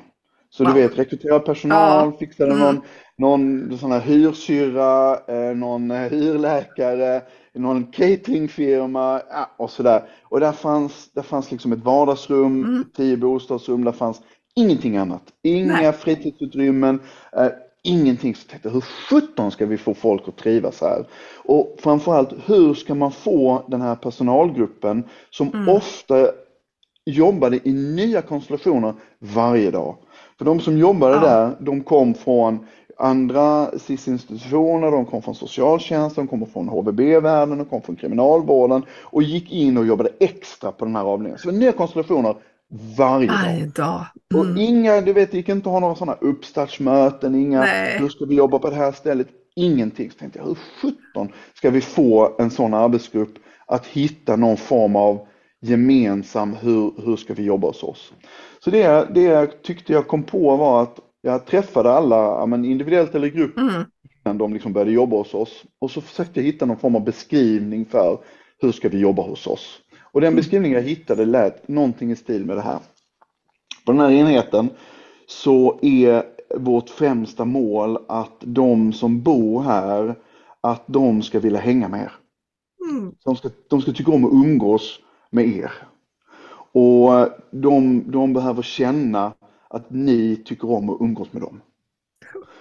[0.51, 0.79] Så du Wow.
[0.79, 2.19] vet, rekrytera personal, Ja.
[2.19, 2.63] fixade Mm.
[2.65, 2.81] någon,
[3.19, 7.23] någon sån här hyrsyrra, eh, någon hyrläkare,
[7.55, 10.03] någon cateringfirma ja, och sådär.
[10.23, 12.85] Och där fanns, där fanns liksom ett vardagsrum, Mm.
[12.97, 14.21] tio bostadsrum, där fanns
[14.57, 15.23] ingenting annat.
[15.43, 15.93] Inga Nej.
[15.93, 17.01] fritidsutrymmen,
[17.37, 17.49] eh,
[17.83, 18.35] ingenting.
[18.35, 21.05] Så tänkte, hur sjutton ska vi få folk att trivas här?
[21.45, 25.69] Och framförallt, hur ska man få den här personalgruppen som Mm.
[25.69, 26.29] ofta
[27.07, 29.97] jobbade i nya konstellationer varje dag.
[30.39, 31.21] För de som jobbade Ja.
[31.21, 32.59] där, de kom från
[32.99, 39.23] andra SIS-institutioner, de kom från socialtjänsten, de kom från HVB-världen, de kom från kriminalvården och
[39.23, 41.39] gick in och jobbade extra på den här avdelningen.
[41.39, 42.35] Så det var nya konstellationer
[42.99, 43.37] varje dag.
[43.47, 44.07] Aj då.
[44.39, 44.57] Och Mm.
[44.59, 47.99] inga, du vet, det gick inte att ha några sådana uppstartsmöten, inga, Nej.
[47.99, 49.27] hur ska vi jobba på det här stället?
[49.57, 50.11] Ingenting.
[50.11, 53.35] Så tänkte jag, hur sjutton ska vi få en sån arbetsgrupp
[53.67, 55.27] att hitta någon form av
[55.69, 58.13] gemensam, hur, hur ska vi jobba hos oss?
[58.65, 63.15] Så det, det jag tyckte jag kom på var att jag träffade alla, men individuellt
[63.15, 63.85] eller i grupp, Mm.
[64.25, 65.65] innan de liksom började jobba hos oss.
[65.81, 68.19] Och så försökte jag hitta någon form av beskrivning för
[68.59, 69.81] hur ska vi jobba hos oss?
[70.13, 72.79] Och den beskrivning jag hittade lät någonting i stil med det här.
[73.87, 74.69] På den här enheten
[75.27, 76.23] så är
[76.57, 80.15] vårt främsta mål att de som bor här,
[80.61, 82.13] att de ska vilja hänga med er.
[82.91, 83.15] Mm.
[83.25, 85.73] De ska, de ska tycka om att umgås med er.
[86.73, 89.33] Och de, de behöver känna
[89.69, 91.61] att ni tycker om att umgås med dem.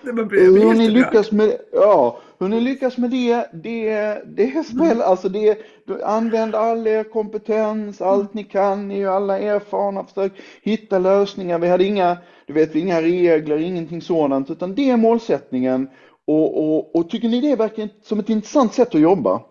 [0.03, 3.89] Hur ni lyckas med, ja, hur ni lyckas med det, det,
[4.25, 5.57] det är spel, alltså det,
[6.03, 11.59] använd all er kompetens, allt ni kan, ni är ju alla erfarna, försök hitta lösningar.
[11.59, 15.87] Vi hade inga, du vet, inga regler, ingenting sådant, utan det är målsättningen.
[16.27, 19.41] Och, och, och tycker ni det verkar som ett intressant sätt att jobba,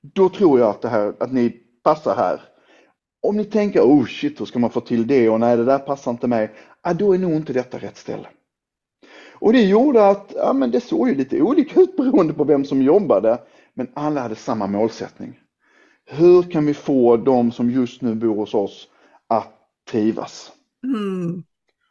[0.00, 1.50] då tror jag att det här, att ni
[1.82, 2.40] passar här.
[3.22, 5.78] Om ni tänker, oh shit, hur ska man få till det och nej, det där
[5.78, 6.50] passar inte mig,
[6.82, 8.28] ja, då är nog inte detta rätt ställe.
[9.38, 12.64] Och det gjorde att ja, men det såg ju lite olika ut beroende på vem
[12.64, 13.38] som jobbade,
[13.74, 15.38] men alla hade samma målsättning.
[16.06, 18.88] Hur kan vi få de som just nu bor hos oss
[19.28, 19.52] att
[19.90, 20.52] trivas?
[20.84, 21.42] Mm.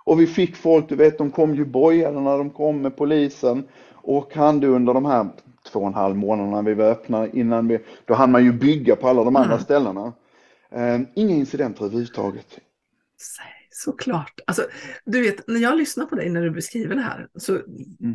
[0.06, 3.64] Och vi fick folk, du vet, de kom ju bojade när de kom med polisen
[3.94, 5.28] och hann du under de här
[5.72, 8.96] två och en halv månaderna vi var öppna innan vi, då hann man ju bygga
[8.96, 9.64] på alla de andra Mm.
[9.64, 10.14] ställena.
[10.72, 12.60] Eh, inga incidenter överhuvudtaget.
[13.70, 14.40] Såklart.
[14.48, 14.68] Alltså,
[15.06, 17.62] du vet, när jag lyssnar på dig när du beskriver det här så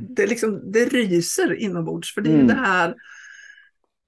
[0.08, 2.14] det, liksom, det ryser inombords.
[2.14, 2.46] För det är Mm.
[2.46, 2.94] det här,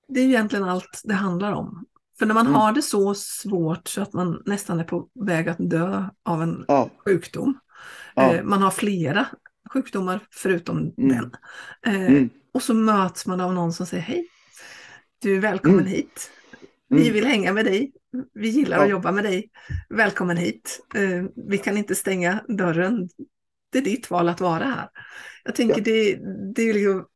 [0.09, 1.87] det är egentligen allt det handlar om.
[2.19, 2.55] För när man mm.
[2.55, 6.65] har det så svårt så att man nästan är på väg att dö av en
[6.69, 6.91] ja.
[7.05, 7.59] sjukdom.
[8.15, 8.35] Ja.
[8.35, 9.27] Eh, man har flera
[9.73, 10.93] sjukdomar förutom mm.
[10.97, 11.37] den.
[11.87, 12.31] Eh, mm.
[12.55, 14.29] Och så möts man av någon som säger hej,
[15.19, 15.93] du är välkommen mm.
[15.93, 16.31] hit.
[16.93, 17.13] Vi mm.
[17.13, 17.93] vill hänga med dig.
[18.35, 18.83] Vi gillar ja.
[18.83, 19.51] att jobba med dig.
[19.89, 20.87] Välkommen hit.
[20.95, 23.09] Eh, vi kan inte stänga dörren.
[23.71, 24.89] Det är ditt val att vara här.
[25.45, 25.83] Jag tänker ja.
[25.85, 26.19] det,
[26.55, 27.07] det är liksom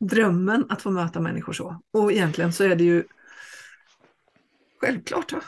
[0.00, 1.80] drömmen att få möta människor så.
[1.92, 3.04] Och egentligen så är det ju
[4.80, 5.32] självklart.
[5.32, 5.40] Va?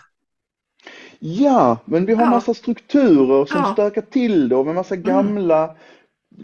[1.18, 2.30] Ja, men vi har ja.
[2.30, 3.72] massa strukturer som ja.
[3.72, 5.06] stökar till det och med massa mm.
[5.06, 5.76] gamla, mm.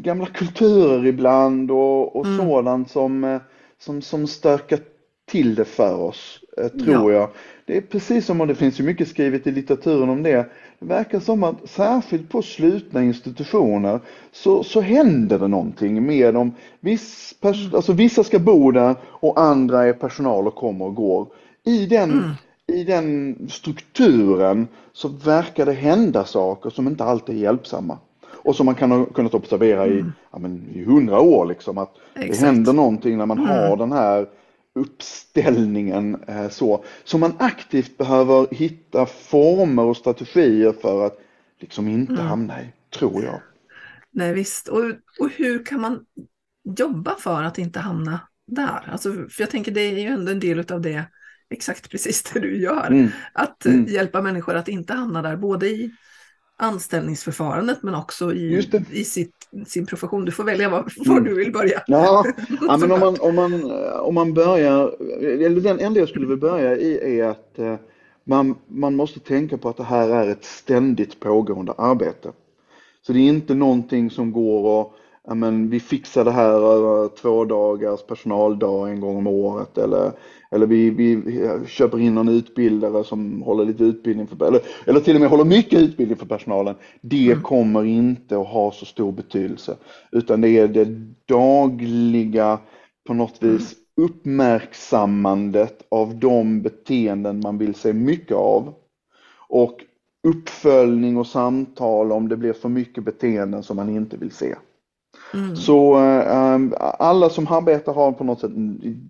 [0.03, 2.39] gamla kulturer ibland och, och mm.
[2.39, 3.41] sådant som, eh,
[3.79, 4.79] som, som stökar
[5.27, 7.19] till det för oss, eh, tror ja.
[7.19, 7.29] jag.
[7.65, 10.87] Det är precis som, och det finns ju mycket skrivet i litteraturen om det, det
[10.87, 14.01] verkar som att särskilt på slutna institutioner
[14.33, 16.53] så, så händer det någonting med dem.
[16.81, 21.27] Viss alltså, vissa ska bo där och andra är personal och kommer och går.
[21.65, 22.31] I den, mm.
[22.67, 27.99] I den strukturen så verkar det hända saker som inte alltid är hjälpsamma.
[28.27, 30.13] Och som man kan ha kunnat observera i, mm.
[30.33, 31.47] ja, men, i hundra år.
[31.47, 32.41] Liksom, att Exakt.
[32.41, 33.51] det händer någonting när man mm.
[33.51, 34.27] har den här
[34.77, 36.85] uppställningen eh, så.
[37.05, 41.19] Så man aktivt behöver hitta former och strategier för att
[41.61, 42.27] liksom inte mm.
[42.27, 43.41] hamna i, tror jag.
[44.11, 44.85] Nej visst, och,
[45.21, 46.05] och hur kan man
[46.79, 48.89] jobba för att inte hamna där?
[48.93, 51.05] Alltså, för jag tänker det är ju ändå en del av det,
[51.51, 52.87] exakt precis det du gör.
[52.87, 53.09] Mm.
[53.33, 53.87] Att mm.
[53.87, 55.91] hjälpa människor att inte hamna där, både i
[56.59, 60.25] anställningsförfarandet men också i, i sitt, sin profession.
[60.25, 61.83] Du får välja var, var du vill börja.
[61.87, 62.25] Ja,
[62.61, 66.51] ja men om man, om, man, om man börjar, eller den enda jag skulle vilja
[66.51, 67.77] börja i är att eh,
[68.25, 72.33] man, man måste tänka på att det här är ett ständigt pågående arbete.
[73.07, 74.97] Så det är inte någonting som går och
[75.35, 80.13] men vi fixar det här över två dagars personaldag en gång om året eller,
[80.51, 81.23] eller vi, vi
[81.67, 85.45] köper in någon utbildare som håller lite utbildning för, eller, eller till och med håller
[85.45, 86.75] mycket utbildning för personalen.
[87.01, 87.43] Det mm.
[87.43, 89.77] kommer inte att ha så stor betydelse
[90.13, 90.85] utan det är det
[91.29, 92.59] dagliga
[93.07, 93.57] på något mm.
[93.57, 98.75] vis uppmärksammandet av de beteenden man vill se mycket av
[99.49, 99.81] och
[100.29, 104.55] uppföljning och samtal om det blir för mycket beteenden som man inte vill se.
[105.35, 105.57] Mm.
[105.57, 106.61] Så äh,
[106.99, 108.51] alla som arbetar har på något sätt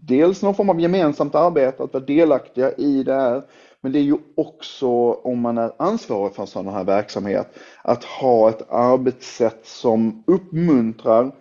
[0.02, 3.42] dels någon form av gemensamt arbete, att vara delaktiga i det här.
[3.80, 8.04] Men det är ju också om man är ansvarig för en sån här verksamhet, att
[8.04, 11.32] ha ett arbetssätt som uppmuntrar,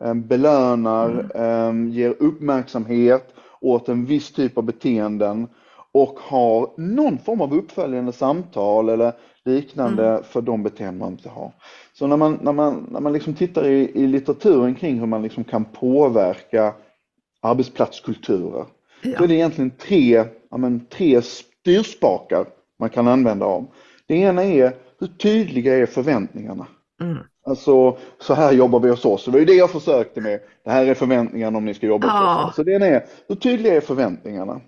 [0.00, 1.88] äh, belönar, mm.
[1.88, 5.48] äh, ger uppmärksamhet åt en viss typ av beteenden
[5.92, 9.12] och har någon form av uppföljande samtal eller
[9.44, 10.22] liknande mm.
[10.22, 11.52] för de beteenden man inte har.
[11.92, 15.22] Så när man, när man, när man liksom tittar i, i litteraturen kring hur man
[15.22, 16.74] liksom kan påverka
[17.42, 18.64] arbetsplatskulturer,
[19.02, 19.18] ja.
[19.18, 22.46] då är det egentligen tre, ja, men, tre styrspakar
[22.78, 23.66] man kan använda av.
[24.06, 26.66] Det ena är hur tydliga är förväntningarna?
[27.00, 27.18] Mm.
[27.46, 29.24] Alltså, så här jobbar vi hos oss.
[29.24, 30.40] Det var ju det jag försökte med.
[30.64, 32.56] Det här är förväntningarna om ni ska jobba hos oss.
[32.56, 34.60] Så det ena är, hur tydliga är förväntningarna?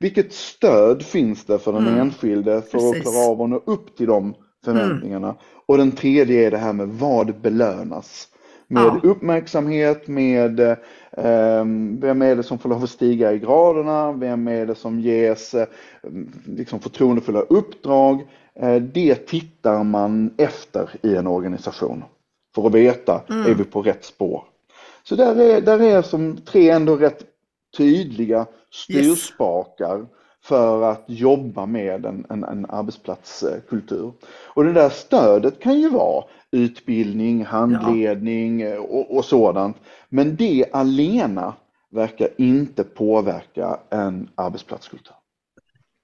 [0.00, 2.00] Vilket stöd finns det för den mm.
[2.00, 2.96] enskilde för Precis.
[2.96, 4.34] att klara av att nå upp till de
[4.64, 5.28] förväntningarna?
[5.28, 5.38] Mm.
[5.66, 8.28] Och den tredje är det här med vad belönas?
[8.66, 9.00] Med ja.
[9.02, 11.64] uppmärksamhet, med eh,
[11.98, 15.54] vem är det som får lov att stiga i graderna, vem är det som ges
[15.54, 15.68] eh,
[16.44, 18.26] liksom förtroendefulla uppdrag.
[18.54, 22.04] Eh, det tittar man efter i en organisation
[22.54, 23.50] för att veta, mm.
[23.50, 24.44] är vi på rätt spår?
[25.02, 27.24] Så där är, där är som tre ändå rätt
[27.76, 30.08] tydliga styrspakar yes.
[30.44, 34.12] för att jobba med en, en, en, arbetsplatskultur.
[34.54, 38.80] Och det där stödet kan ju vara utbildning, handledning ja.
[38.80, 39.76] och, och sådant.
[40.08, 41.54] Men det alena
[41.90, 45.14] verkar inte påverka en arbetsplatskultur.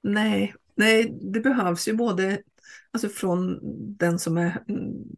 [0.02, 2.38] Nej, nej, det behövs ju både
[2.92, 3.58] alltså från
[3.96, 4.62] den som är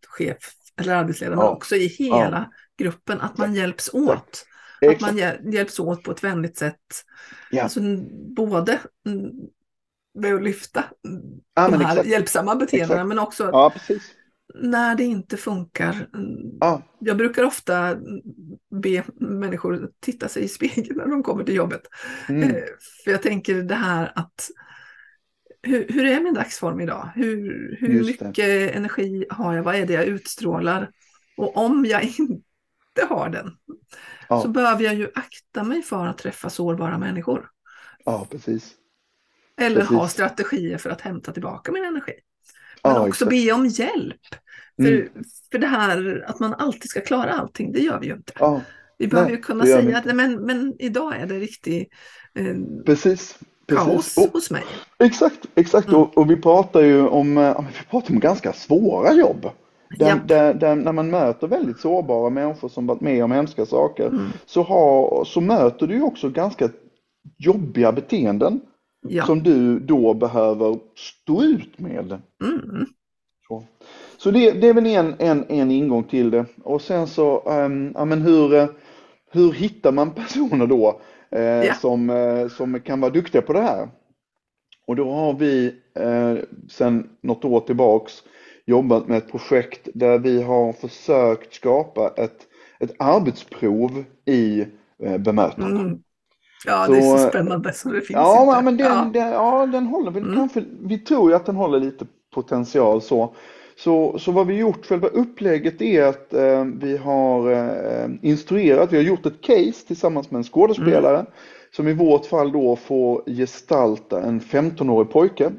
[0.06, 0.36] chef
[0.76, 1.42] eller arbetsledare, ja.
[1.44, 2.84] men också i hela ja.
[2.84, 4.46] gruppen, att man hjälps åt.
[4.80, 5.02] Exakt.
[5.02, 6.80] Att man hjälps åt på ett vänligt sätt.
[7.50, 7.62] Ja.
[7.62, 7.80] Alltså,
[8.36, 8.80] både
[10.14, 10.84] med att lyfta
[11.54, 12.08] ja, de här exakt.
[12.08, 13.08] hjälpsamma beteendena exakt.
[13.08, 13.72] men också ja,
[14.54, 16.08] när det inte funkar.
[16.60, 16.82] Ja.
[16.98, 17.96] Jag brukar ofta
[18.82, 21.82] be människor titta sig i spegeln när de kommer till jobbet.
[22.28, 22.42] Mm.
[22.42, 22.62] Eh,
[23.04, 24.50] för jag tänker det här att
[25.62, 27.10] hur, hur är min dagsform idag?
[27.14, 29.62] Hur, hur mycket energi har jag?
[29.62, 30.90] Vad är det jag utstrålar?
[31.36, 33.50] Och om jag inte har den,
[34.28, 34.42] ja.
[34.42, 37.50] så behöver jag ju akta mig för att träffa sårbara människor.
[38.04, 38.74] Ja, precis.
[39.60, 39.96] Eller precis.
[39.96, 42.12] ha strategier för att hämta tillbaka min energi.
[42.82, 43.30] Men ja, också exakt.
[43.30, 44.20] be om hjälp.
[44.76, 45.08] För, mm.
[45.50, 48.32] för det här att man alltid ska klara allting, det gör vi ju inte.
[48.38, 48.60] Ja.
[48.98, 51.88] Vi behöver ju kunna säga att men, men idag är det riktigt...
[52.34, 53.38] Eh, precis.
[53.68, 54.64] kaos och, hos mig.
[54.98, 55.88] Exakt, exakt.
[55.88, 56.00] Mm.
[56.00, 57.34] Och, och, vi pratar ju om,
[57.78, 59.50] vi pratar om ganska svåra jobb.
[59.90, 64.06] Där, där, där, när man möter väldigt sårbara människor som varit med om hemska saker
[64.06, 64.28] mm.
[64.46, 66.68] så, har, så möter du också ganska
[67.38, 68.60] jobbiga beteenden
[69.08, 69.26] ja.
[69.26, 72.20] som du då behöver stå ut med.
[72.44, 72.86] Mm.
[73.48, 73.64] Så,
[74.18, 76.44] så det, det, är väl en, en, en ingång till det.
[76.62, 78.68] Och sen så, um, ja, men hur,
[79.30, 81.74] hur hittar man personer då eh, ja.
[81.74, 83.88] som, eh, som kan vara duktiga på det här?
[84.86, 86.34] Och då har vi eh,
[86.70, 88.12] sedan något år tillbaks
[88.66, 92.38] jobbat med ett projekt där vi har försökt skapa ett,
[92.78, 94.66] ett arbetsprov i
[95.02, 95.80] eh, bemötande.
[95.80, 95.98] Mm.
[96.66, 98.64] Ja, så, det är så spännande så det finns ja, inte.
[98.64, 99.10] Men den, ja.
[99.12, 100.36] Den, ja, den håller väl mm.
[100.36, 103.34] kanske, vi tror ju att den håller lite potential så.
[103.78, 108.96] Så, så vad vi gjort, själva upplägget är att eh, vi har eh, instruerat, vi
[108.96, 111.30] har gjort ett case tillsammans med en skådespelare mm.
[111.70, 115.50] som i vårt fall då får gestalta en 15-årig pojke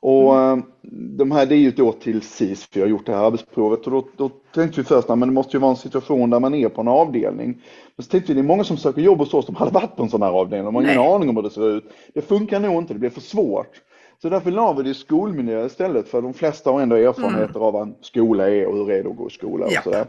[0.00, 0.62] och mm.
[0.90, 3.92] De här, det är ju då till SIS vi har gjort det här arbetsprovet och
[3.92, 6.68] då, då tänkte vi först att det måste ju vara en situation där man är
[6.68, 7.62] på en avdelning.
[7.96, 9.96] Men så tänkte vi, det är många som söker jobb hos oss som hade varit
[9.96, 11.84] på en sån här avdelning, de har ingen aning om hur det ser ut.
[12.14, 13.80] Det funkar nog inte, det blir för svårt.
[14.22, 17.62] Så därför la vi det i skolmiljö istället, för de flesta har ändå erfarenheter mm.
[17.62, 19.82] av vad en skola är och hur det är att gå i skola och ja.
[19.82, 20.06] sådär.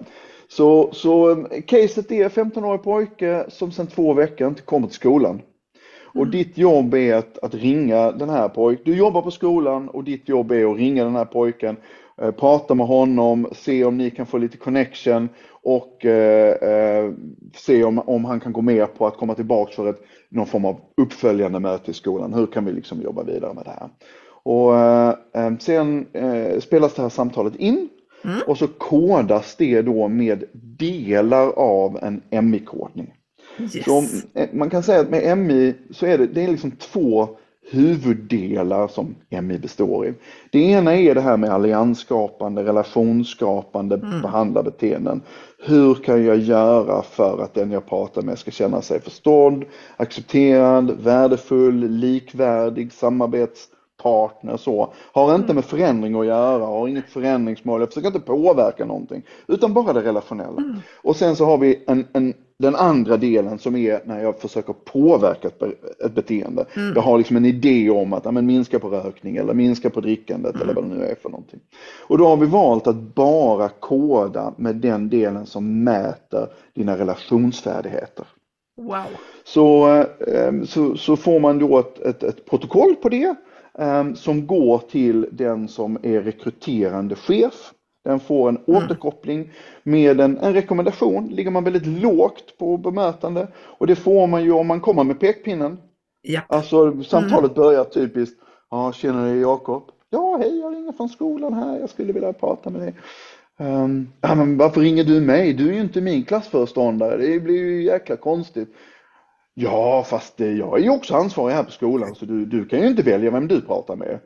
[0.47, 5.41] Så, så eh, caset är 15-årig pojke som sedan två veckor inte kommer till skolan.
[6.13, 6.32] Och mm.
[6.32, 8.84] ditt jobb är att, att ringa den här pojken.
[8.86, 11.78] Du jobbar på skolan och ditt jobb är att ringa den här pojken,
[12.21, 15.30] eh, prata med honom, se om ni kan få lite connection
[15.63, 17.12] och eh, eh,
[17.56, 20.65] se om, om han kan gå med på att komma tillbaka för ett, någon form
[20.65, 22.34] av uppföljande möte i skolan.
[22.34, 23.89] Hur kan vi liksom jobba vidare med det här?
[24.43, 27.89] Och eh, eh sen eh, spelas det här samtalet in
[28.23, 28.39] mm.
[28.47, 33.13] och så kodas det då med delar av en MI-kodning.
[33.60, 33.86] Yes.
[33.86, 37.30] Så eh, man kan säga att med MI så är det, det är liksom två
[37.72, 40.13] huvuddelar som MI består i.
[40.52, 44.22] Det ena är det här med alliansskapande, relationsskapande, mm.
[44.22, 45.22] behandla beteenden.
[45.66, 49.66] Hur kan jag göra för att den jag pratar med ska känna sig förstådd,
[49.98, 54.94] accepterad, värdefull, likvärdig, samarbetspartner så.
[55.13, 55.56] Har inte mm.
[55.56, 60.02] med förändring att göra, har inget förändringsmål, jag försöker inte påverka någonting, utan bara det
[60.02, 60.58] relationella.
[60.58, 60.76] Mm.
[61.02, 64.74] Och sen så har vi en, en den andra delen som är när jag försöker
[64.74, 65.63] påverka ett,
[66.06, 66.66] ett beteende.
[66.76, 66.94] Mm.
[66.96, 70.02] Jag har liksom en idé om att ja, men minska på rökning eller minska på
[70.02, 70.63] drickandet mm.
[70.63, 71.60] eller vad det nu är för någonting.
[72.08, 78.26] Och då har vi valt att bara koda med den delen som mäter dina relationsfärdigheter.
[78.78, 79.04] Wow.
[79.44, 79.86] Så,
[80.28, 83.36] ehm, så, så får man då ett, ett, ett protokoll på det
[83.80, 88.84] ehm, som går till den som är rekryterande chef den får en mm.
[88.84, 89.52] återkoppling
[89.84, 91.28] med en, en rekommendation.
[91.28, 95.20] Ligger man väldigt lågt på bemötande och det får man ju om man kommer med
[95.20, 95.78] pekpinnen.
[96.22, 96.42] Ja.
[96.48, 97.54] Alltså samtalet mm.
[97.54, 98.39] börjar typiskt.
[98.70, 99.84] Ja, tjena det är Jakob.
[100.10, 101.80] Ja, hej, jag ringer från skolan här.
[101.80, 102.96] Jag skulle vilja prata med dig.
[103.60, 105.54] Um, ja, men varför ringer du mig?
[105.54, 107.18] Du är ju inte min klassföreståndare.
[107.18, 108.70] Det blir ju jäkla konstigt.
[109.54, 112.88] Ja, fast jag är ju också ansvarig här på skolan så du, du kan ju
[112.88, 114.20] inte välja vem du pratar med.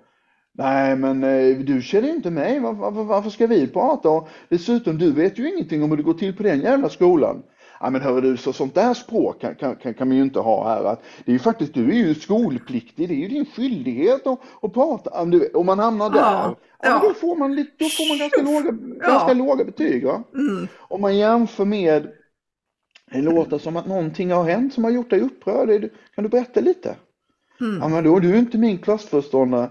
[0.57, 2.59] Nej, men eh, du känner ju inte mig.
[2.59, 4.09] Var, var, varför ska vi prata?
[4.09, 7.43] Och dessutom, du vet ju ingenting om hur det går till på den jävla skolan.
[7.79, 10.69] Ja men hörru du, så sånt där språk kan, kan, kan, man ju inte ha
[10.69, 10.83] här.
[10.83, 14.39] Att det är ju faktiskt, du är ju skolpliktig, det är ju din skyldighet att,
[14.61, 15.21] att prata.
[15.21, 16.99] Om, du, om man hamnar där, ja, ja.
[17.03, 19.07] då får man, lite, då får man ganska, låga, ja.
[19.09, 20.05] ganska låga betyg.
[20.05, 20.23] Va?
[20.33, 20.67] Mm.
[20.77, 22.07] Om man jämför med,
[23.11, 25.89] det låter som att någonting har hänt som har gjort dig upprörd.
[26.15, 26.95] Kan du berätta lite?
[27.61, 27.79] Mm.
[27.81, 29.69] Ja men då, du är inte min klassföreståndare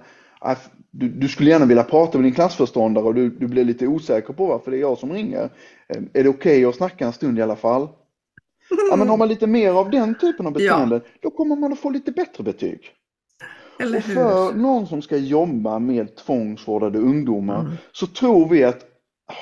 [0.91, 4.33] du, du, skulle gärna vilja prata med din klassförståndare och du, du blir lite osäker
[4.33, 5.51] på varför det är jag som ringer.
[5.89, 7.89] Eh, är det okej okay att snacka en stund i alla fall?
[8.91, 11.11] Ja, men har man lite mer av den typen av beteende, ja.
[11.21, 12.81] då kommer man att få lite bättre betyg.
[13.79, 17.73] Eller och för någon som ska jobba med tvångsvårdade ungdomar mm.
[17.93, 18.85] så tror vi att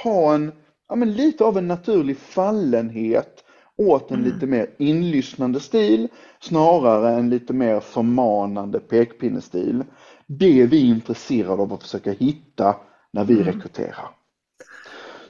[0.02, 0.52] ha en,
[0.88, 3.44] ja, men lite av en naturlig fallenhet
[3.76, 4.32] åt en mm.
[4.32, 6.08] lite mer inlyssnande stil
[6.40, 9.84] snarare än lite mer förmanande pekpinnestil
[10.38, 12.76] det är vi intresserade av att försöka hitta
[13.12, 13.44] när vi mm.
[13.44, 14.08] rekryterar.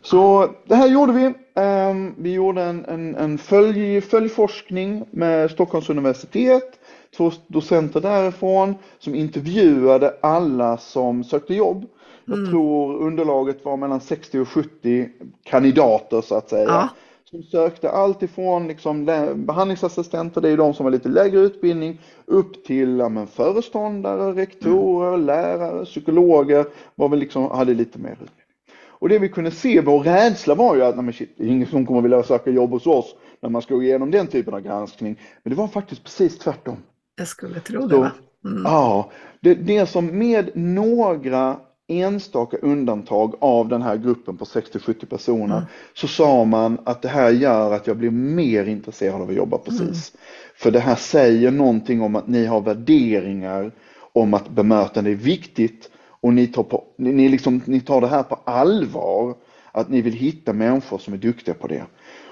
[0.02, 1.34] Så det här gjorde vi.
[1.55, 6.80] Ehm, vi gjorde en, en, en följ, följforskning med Stockholms universitet,
[7.16, 11.84] två docenter därifrån som intervjuade alla som sökte jobb.
[12.24, 12.50] Jag mm.
[12.50, 15.09] tror underlaget var mellan 60 och 70
[15.42, 16.68] kandidater så att säga.
[16.68, 16.88] Ja
[17.35, 19.05] som sökte allt ifrån liksom,
[19.35, 25.14] behandlingsassistenter, det är de som har lite lägre utbildning, upp till ja, men, föreståndare, rektorer,
[25.14, 25.26] mm.
[25.26, 28.41] lärare, psykologer, var väl liksom, hade lite mer utbildning.
[28.87, 31.49] Och det vi kunde se, vår rädsla var ju att nej, men shit, det är
[31.49, 34.55] ingen som kommer vilja söka jobb hos oss när man ska gå igenom den typen
[34.55, 35.20] av granskning.
[35.43, 36.76] Men det var faktiskt precis tvärtom.
[37.16, 37.95] Jag skulle tro det.
[37.95, 38.09] Så,
[38.45, 38.62] Mm.
[38.64, 39.11] Ja,
[39.41, 41.57] det, det som med några
[41.89, 45.64] enstaka undantag av den här gruppen på 60-70 personer Mm.
[45.95, 49.59] så sa man att det här gör att jag blir mer intresserad av att jobba
[49.59, 49.80] precis.
[50.14, 50.20] Mm.
[50.57, 53.72] För det här säger någonting om att ni har värderingar
[54.12, 58.22] om att bemötande är viktigt och ni tar, på, ni, liksom, ni tar det här
[58.22, 59.35] på allvar.
[59.72, 61.82] Att ni vill hitta människor som är duktiga på det.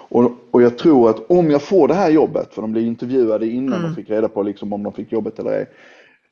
[0.08, 3.46] Och, och jag tror att om jag får det här jobbet, för de blev intervjuade
[3.46, 3.90] innan Mm.
[3.90, 5.66] de fick reda på liksom om de fick jobbet eller ej.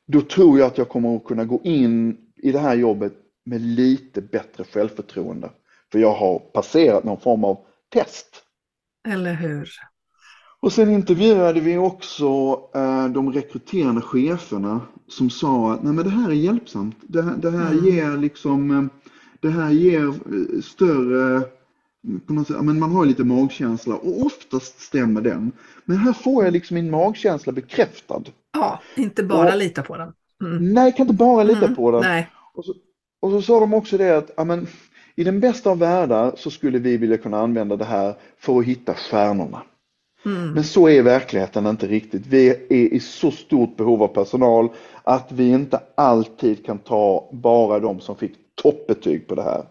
[0.07, 3.13] Då tror jag att jag kommer att kunna gå in i det här jobbet
[3.45, 5.49] med lite bättre självförtroende.
[5.91, 7.57] För jag har passerat någon form av
[7.93, 8.43] test.
[9.07, 9.69] Eller hur?
[10.59, 12.25] Och sen intervjuade vi också
[12.75, 16.95] eh, de rekryterande cheferna som sa att Nej, men det här är hjälpsamt.
[17.01, 17.85] Det här, det här Mm.
[17.85, 18.85] ger liksom, eh,
[19.41, 21.41] det här ger eh, större,
[22.27, 25.51] på något sätt, men man har lite magkänsla och oftast stämmer den.
[25.85, 28.23] Men här får jag liksom min magkänsla bekräftad.
[28.53, 30.13] Ja, inte bara Och- lita på den.
[30.41, 30.73] Mm.
[30.73, 31.75] Nej, kan inte bara lita Mm.
[31.75, 32.01] på den.
[32.53, 32.73] Och så,
[33.21, 34.67] och så sa de också det att ja, men,
[35.15, 38.65] i den bästa av världar så skulle vi vilja kunna använda det här för att
[38.65, 39.61] hitta stjärnorna.
[40.25, 40.51] Mm.
[40.51, 42.27] Men så är verkligheten inte riktigt.
[42.27, 44.69] Vi är i så stort behov av personal
[45.03, 49.63] att vi inte alltid kan ta bara de som fick toppbetyg på det här.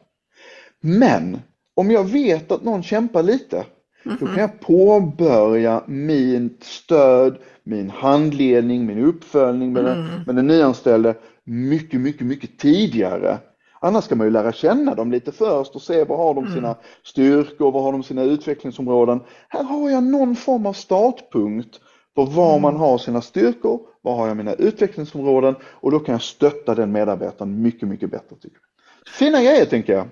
[0.81, 1.39] Men
[1.77, 3.65] om jag vet att någon kämpar lite,
[4.05, 11.15] då kan jag påbörja min stöd, min handledning, min uppföljning med, den, med den nyanställde
[11.45, 13.39] mycket, mycket, mycket tidigare.
[13.81, 16.77] Annars ska man ju lära känna dem lite först och se vad har de sina
[17.05, 19.21] styrkor, vad har de sina utvecklingsområden.
[19.49, 21.81] Här har jag någon form av startpunkt
[22.15, 26.23] på var man har sina styrkor, var har jag mina utvecklingsområden och då kan jag
[26.23, 28.37] stötta den medarbetaren mycket, mycket bättre.
[28.37, 29.15] Tycker jag.
[29.15, 30.09] Fina grejer tänker jag.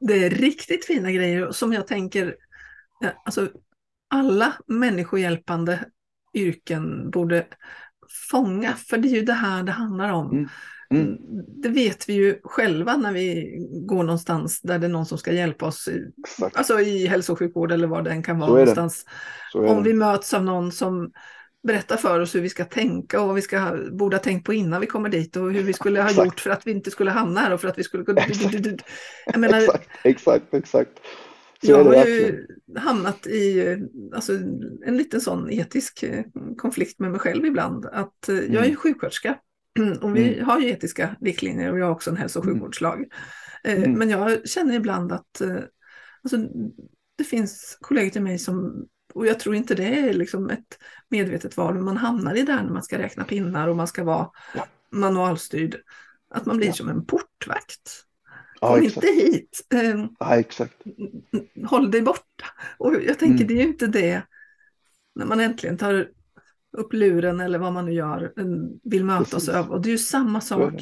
[0.00, 2.34] Det är riktigt fina grejer som jag tänker,
[3.24, 3.48] alltså
[4.10, 5.84] alla människohjälpande
[6.34, 7.46] yrken borde
[8.30, 10.30] fånga, för det är ju det här det handlar om.
[10.30, 10.48] Mm.
[10.90, 11.16] Mm.
[11.62, 15.32] Det vet vi ju själva när vi går någonstans där det är någon som ska
[15.32, 19.04] hjälpa oss, i, Exakt, alltså i hälso och sjukvård eller vad den kan vara någonstans.
[19.54, 21.10] Om vi möts av någon som
[21.66, 24.54] berättar för oss hur vi ska tänka och vad vi ska, borde ha tänkt på
[24.54, 26.26] innan vi kommer dit och hur vi skulle ha Exakt.
[26.26, 28.04] gjort för att vi inte skulle hamna här och för att vi skulle.
[28.16, 28.82] Exakt.
[29.26, 29.58] Jag menar,
[30.04, 30.90] Exakt, exakt,
[31.60, 32.46] jag det har ju
[32.78, 33.76] hamnat i
[34.14, 34.32] alltså,
[34.86, 36.24] en liten sån etisk eh,
[36.56, 37.86] konflikt med mig själv ibland.
[37.86, 38.76] Att eh, jag är ju Mm.
[38.76, 39.38] sjuksköterska
[40.02, 42.54] och vi har ju etiska riktlinjer och jag har också en hälso och Mm.
[42.56, 43.04] sjukvårdslag.
[43.64, 43.92] Eh, Mm.
[43.92, 45.42] Men jag känner ibland att
[46.22, 46.36] alltså,
[47.18, 50.78] det finns kollegor till mig som, och jag tror inte det är liksom ett
[51.08, 54.04] medvetet val, men man hamnar i där när man ska räkna pinnar och man ska
[54.04, 54.66] vara Ja.
[54.92, 55.76] manualstyrd.
[56.30, 56.72] Att man blir Ja.
[56.74, 58.04] som en portvakt.
[58.60, 59.06] Ja, Kom exakt.
[59.06, 59.66] inte hit.
[59.74, 60.74] Eh, Ja, exakt.
[61.66, 62.44] håll dig borta.
[62.78, 63.46] Och jag tänker Mm.
[63.46, 64.22] det är ju inte det
[65.14, 66.08] när man äntligen tar
[66.76, 69.48] upp luren eller vad man nu gör, en- vill möta oss Precis.
[69.48, 69.70] över.
[69.70, 70.72] Och det är ju samma sak.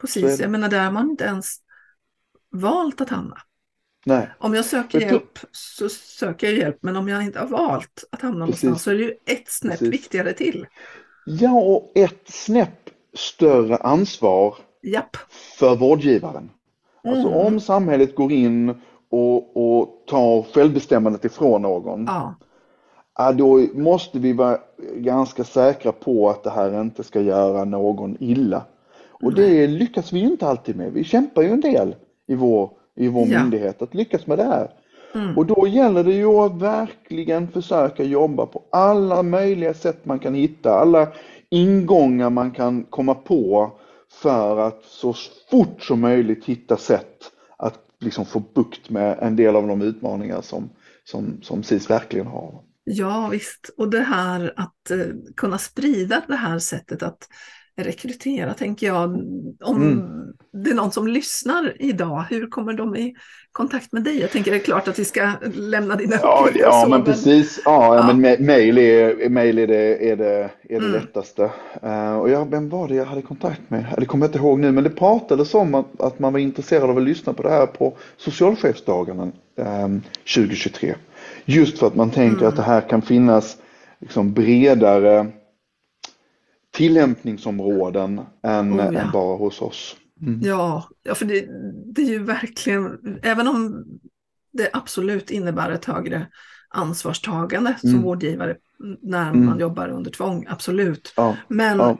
[0.00, 1.56] Precis, jag menar där har man inte ens
[2.50, 3.38] valt att hamna.
[4.06, 8.04] Nej, Om jag söker hjälp så söker jag hjälp, men om jag inte har valt
[8.12, 8.62] att hamna Precis.
[8.62, 9.94] någonstans så är det ju ett snäpp Precis.
[9.94, 10.66] viktigare till.
[11.26, 15.16] ja och ett snäpp större ansvar Japp.
[15.58, 16.50] för vårdgivaren.
[17.04, 17.46] Alltså Mm.
[17.46, 18.74] om samhället går in
[19.10, 22.34] och, och tar självbestämmandet ifrån någon, Ja,
[23.18, 24.58] ja, då måste vi vara
[24.96, 28.62] ganska säkra på att det här inte ska göra någon illa.
[29.22, 30.92] Och det lyckas vi inte alltid med.
[30.92, 31.94] Vi kämpar ju en del
[32.26, 33.40] i vår, i vår Ja.
[33.42, 34.70] myndighet att lyckas med det här.
[35.14, 35.38] Mm.
[35.38, 40.34] Och då gäller det ju att verkligen försöka jobba på alla möjliga sätt man kan
[40.34, 41.08] hitta, alla
[41.50, 43.70] ingångar man kan komma på
[44.22, 45.14] för att så
[45.50, 50.42] fort som möjligt hitta sätt att liksom få bukt med en del av de utmaningar
[50.42, 50.70] som,
[51.04, 52.62] som, som SIS verkligen har.
[52.84, 53.70] ja visst.
[53.76, 55.06] Och det här att eh,
[55.36, 57.28] kunna sprida det här sättet att
[57.84, 59.04] rekrytera, tänker jag.
[59.60, 60.00] Om Mm.
[60.64, 63.14] det är någon som lyssnar idag, hur kommer de i
[63.52, 64.20] kontakt med dig?
[64.20, 67.60] Jag tänker det är klart att vi ska lämna dina Ja, ja så, men precis.
[67.64, 68.12] Ja, ja.
[68.12, 70.92] Men mail är, mail är det, är det, är det Mm.
[70.92, 71.50] lättaste.
[71.82, 73.84] Eh, och jag, vem var det jag hade kontakt med?
[73.98, 76.90] Det kommer jag inte ihåg nu, men det pratades om att, att man var intresserad
[76.90, 79.88] av att lyssna på det här på socialchefsdagarna eh,
[80.36, 80.94] 2023.
[81.44, 82.48] Just för att man tänker Mm.
[82.48, 83.56] att det här kan finnas
[84.00, 85.26] liksom bredare
[86.80, 89.00] tillämpningsområden än, Oh, ja.
[89.00, 89.96] än bara hos oss.
[90.22, 90.40] Mm.
[90.42, 91.46] Ja, ja för det,
[91.94, 93.84] det är ju verkligen, även om
[94.52, 96.26] det absolut innebär ett högre
[96.68, 98.02] ansvarstagande som Mm.
[98.02, 98.56] vårdgivare
[99.02, 99.46] när Mm.
[99.46, 101.12] man jobbar under tvång, absolut.
[101.16, 101.98] Ja, Men ja,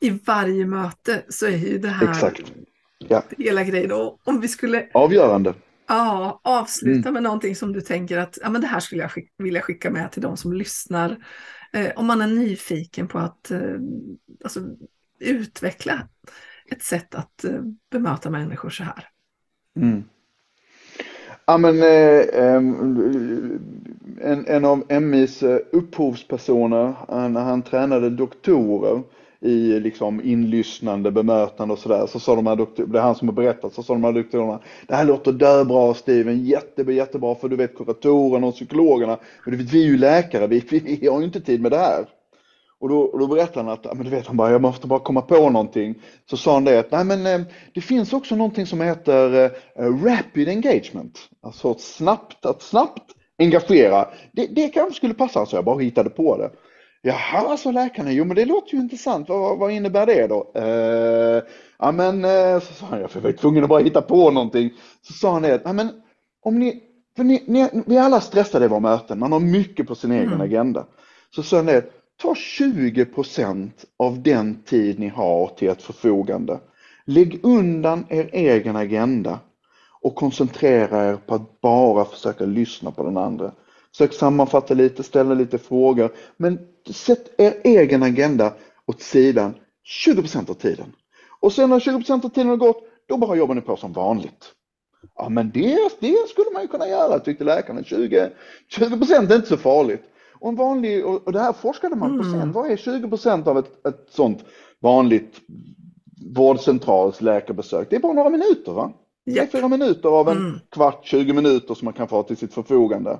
[0.00, 2.52] i varje möte så är ju det här exakt.
[2.98, 3.92] Ja, hela grejen.
[3.92, 5.54] Och om vi skulle avgörande.
[5.88, 7.12] ja, avsluta Mm.
[7.14, 9.90] med någonting som du tänker att ja, men det här skulle jag skick, vilja skicka
[9.90, 11.16] med till de som lyssnar.
[11.72, 13.76] Eh, om man är nyfiken på att eh,
[14.44, 14.60] alltså,
[15.18, 16.08] utveckla
[16.70, 19.08] ett sätt att eh, bemöta människor så här.
[19.76, 20.04] Mm.
[21.46, 23.60] Ja, men, eh, ehm,
[24.20, 25.42] en, en av MIs
[25.72, 26.94] upphovspersoner,
[27.28, 29.02] när han tränade doktorer
[29.40, 33.28] i liksom inlyssnande, bemötande och sådär, så sa de här doktorerna, det är han som
[33.28, 37.48] har berättat, så sa de här doktorerna, det här låter döbra Steven, jättebra, jättebra för
[37.48, 40.60] du vet kuratorerna och psykologerna, men du vet, vi är ju läkare, vi,
[41.00, 42.06] vi har ju inte tid med det här.
[42.80, 44.98] Och då, och då berättade han att, men du vet, han bara, jag måste bara
[44.98, 45.94] komma på någonting.
[46.30, 49.44] Så sa han det att, nej men eh, det finns också någonting som heter
[49.80, 51.18] uh, rapid engagement.
[51.42, 54.08] Alltså att snabbt, att snabbt engagera.
[54.32, 56.50] Det, det kanske skulle passa, så jag bara hittade på det.
[57.02, 60.52] Jaha, sa läkaren, jo men det låter ju intressant, vad, vad innebär det då?
[60.56, 61.42] Uh,
[61.78, 64.70] ja men, uh, så sa han, jag var tvungen att bara hitta på någonting.
[65.02, 65.90] Så sa han det, ja men
[66.42, 66.82] om ni,
[67.16, 70.12] för ni, ni, vi är alla stressade i våra möten, man har mycket på sin
[70.12, 70.40] egen mm.
[70.40, 70.86] agenda.
[71.34, 71.90] Så sa han det,
[72.22, 76.60] Ta 20% av den tid ni har till ert förfogande.
[77.04, 79.38] Lägg undan er egen agenda
[80.02, 83.52] och koncentrera er på att bara försöka lyssna på den andra.
[83.92, 86.58] Försök sammanfatta lite, ställa lite frågor, men
[86.90, 88.52] sätt er egen agenda
[88.86, 89.54] åt sidan
[90.06, 90.92] 20% av tiden.
[91.40, 94.52] Och sen när 20% av tiden har gått, då bara jobbar ni på som vanligt.
[95.16, 97.84] Ja men det, det skulle man ju kunna göra tyckte läkaren.
[97.84, 98.30] 20,
[98.68, 98.84] 20
[99.14, 100.02] är inte så farligt.
[100.40, 102.34] Och, en vanlig, och det här forskade man på sen.
[102.34, 102.52] Mm.
[102.52, 104.44] Vad är 20 procent av ett, ett sånt
[104.80, 105.40] vanligt
[106.34, 107.90] vårdcentrals läkarbesök?
[107.90, 108.92] Det är bara några minuter va?
[109.26, 110.58] Är fyra minuter av en mm.
[110.70, 113.18] kvart, 20 minuter som man kan få till sitt förfogande.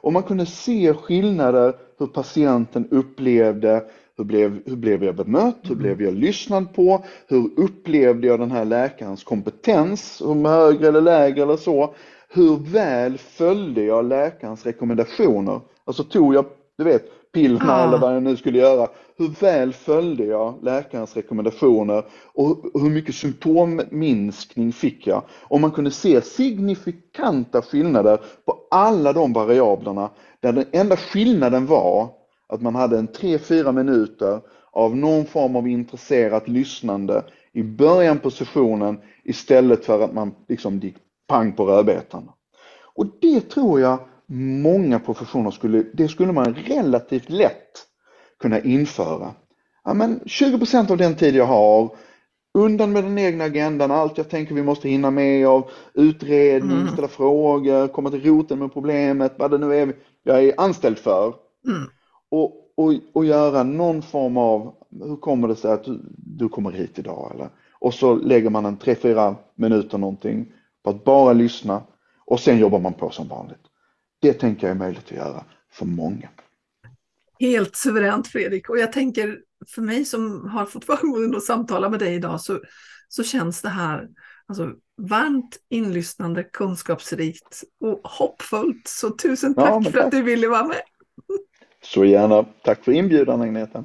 [0.00, 3.84] Och man kunde se skillnader hur patienten upplevde
[4.16, 5.58] hur blev, hur blev jag bemött?
[5.62, 5.82] Hur mm.
[5.82, 7.04] blev jag lyssnad på?
[7.26, 10.20] Hur upplevde jag den här läkarens kompetens?
[10.20, 11.94] Om högre eller lägre eller så?
[12.28, 15.60] Hur väl följde jag läkarens rekommendationer?
[15.84, 16.44] Alltså tog jag
[16.78, 17.88] du vet, pillerna ah.
[17.88, 18.88] eller vad jag nu skulle göra.
[19.18, 22.04] Hur väl följde jag läkarens rekommendationer
[22.34, 25.22] och hur mycket symptomminskning fick jag?
[25.42, 30.10] Och man kunde se signifikanta skillnader på alla de variablerna
[30.40, 32.10] där den enda skillnaden var
[32.48, 34.40] att man hade en 3-4 minuter
[34.72, 40.78] av någon form av intresserat lyssnande i början på sessionen istället för att man liksom
[40.78, 40.96] gick
[41.26, 42.30] pang på rödbetan.
[42.94, 43.98] Och det tror jag
[44.62, 47.87] många professioner skulle, det skulle man relativt lätt
[48.40, 49.34] kunna införa.
[49.84, 51.90] Ja, men 20% av den tid jag har,
[52.54, 56.88] undan med den egna agendan, allt jag tänker vi måste hinna med av utredning, mm.
[56.88, 61.34] ställa frågor, komma till roten med problemet, vad det nu är jag är anställd för.
[61.66, 61.90] Mm.
[62.30, 66.70] Och, och, och göra någon form av, hur kommer det sig att du, du kommer
[66.70, 67.30] hit idag?
[67.34, 67.48] Eller?
[67.72, 71.82] Och så lägger man en 3-4 minuter någonting på att bara lyssna
[72.24, 73.62] och sen jobbar man på som vanligt.
[74.20, 76.28] Det tänker jag är möjligt att göra för många.
[77.40, 79.38] Helt suveränt Fredrik och jag tänker
[79.74, 82.60] för mig som har fått förmånen att samtala med dig idag så,
[83.08, 84.08] så känns det här
[84.46, 84.72] alltså,
[85.02, 88.88] varmt inlyssnande, kunskapsrikt och hoppfullt.
[88.88, 90.04] Så tusen tack ja, för tack.
[90.04, 90.82] att du ville vara med.
[91.84, 92.44] Så gärna.
[92.64, 93.84] Tack för inbjudan Agneta.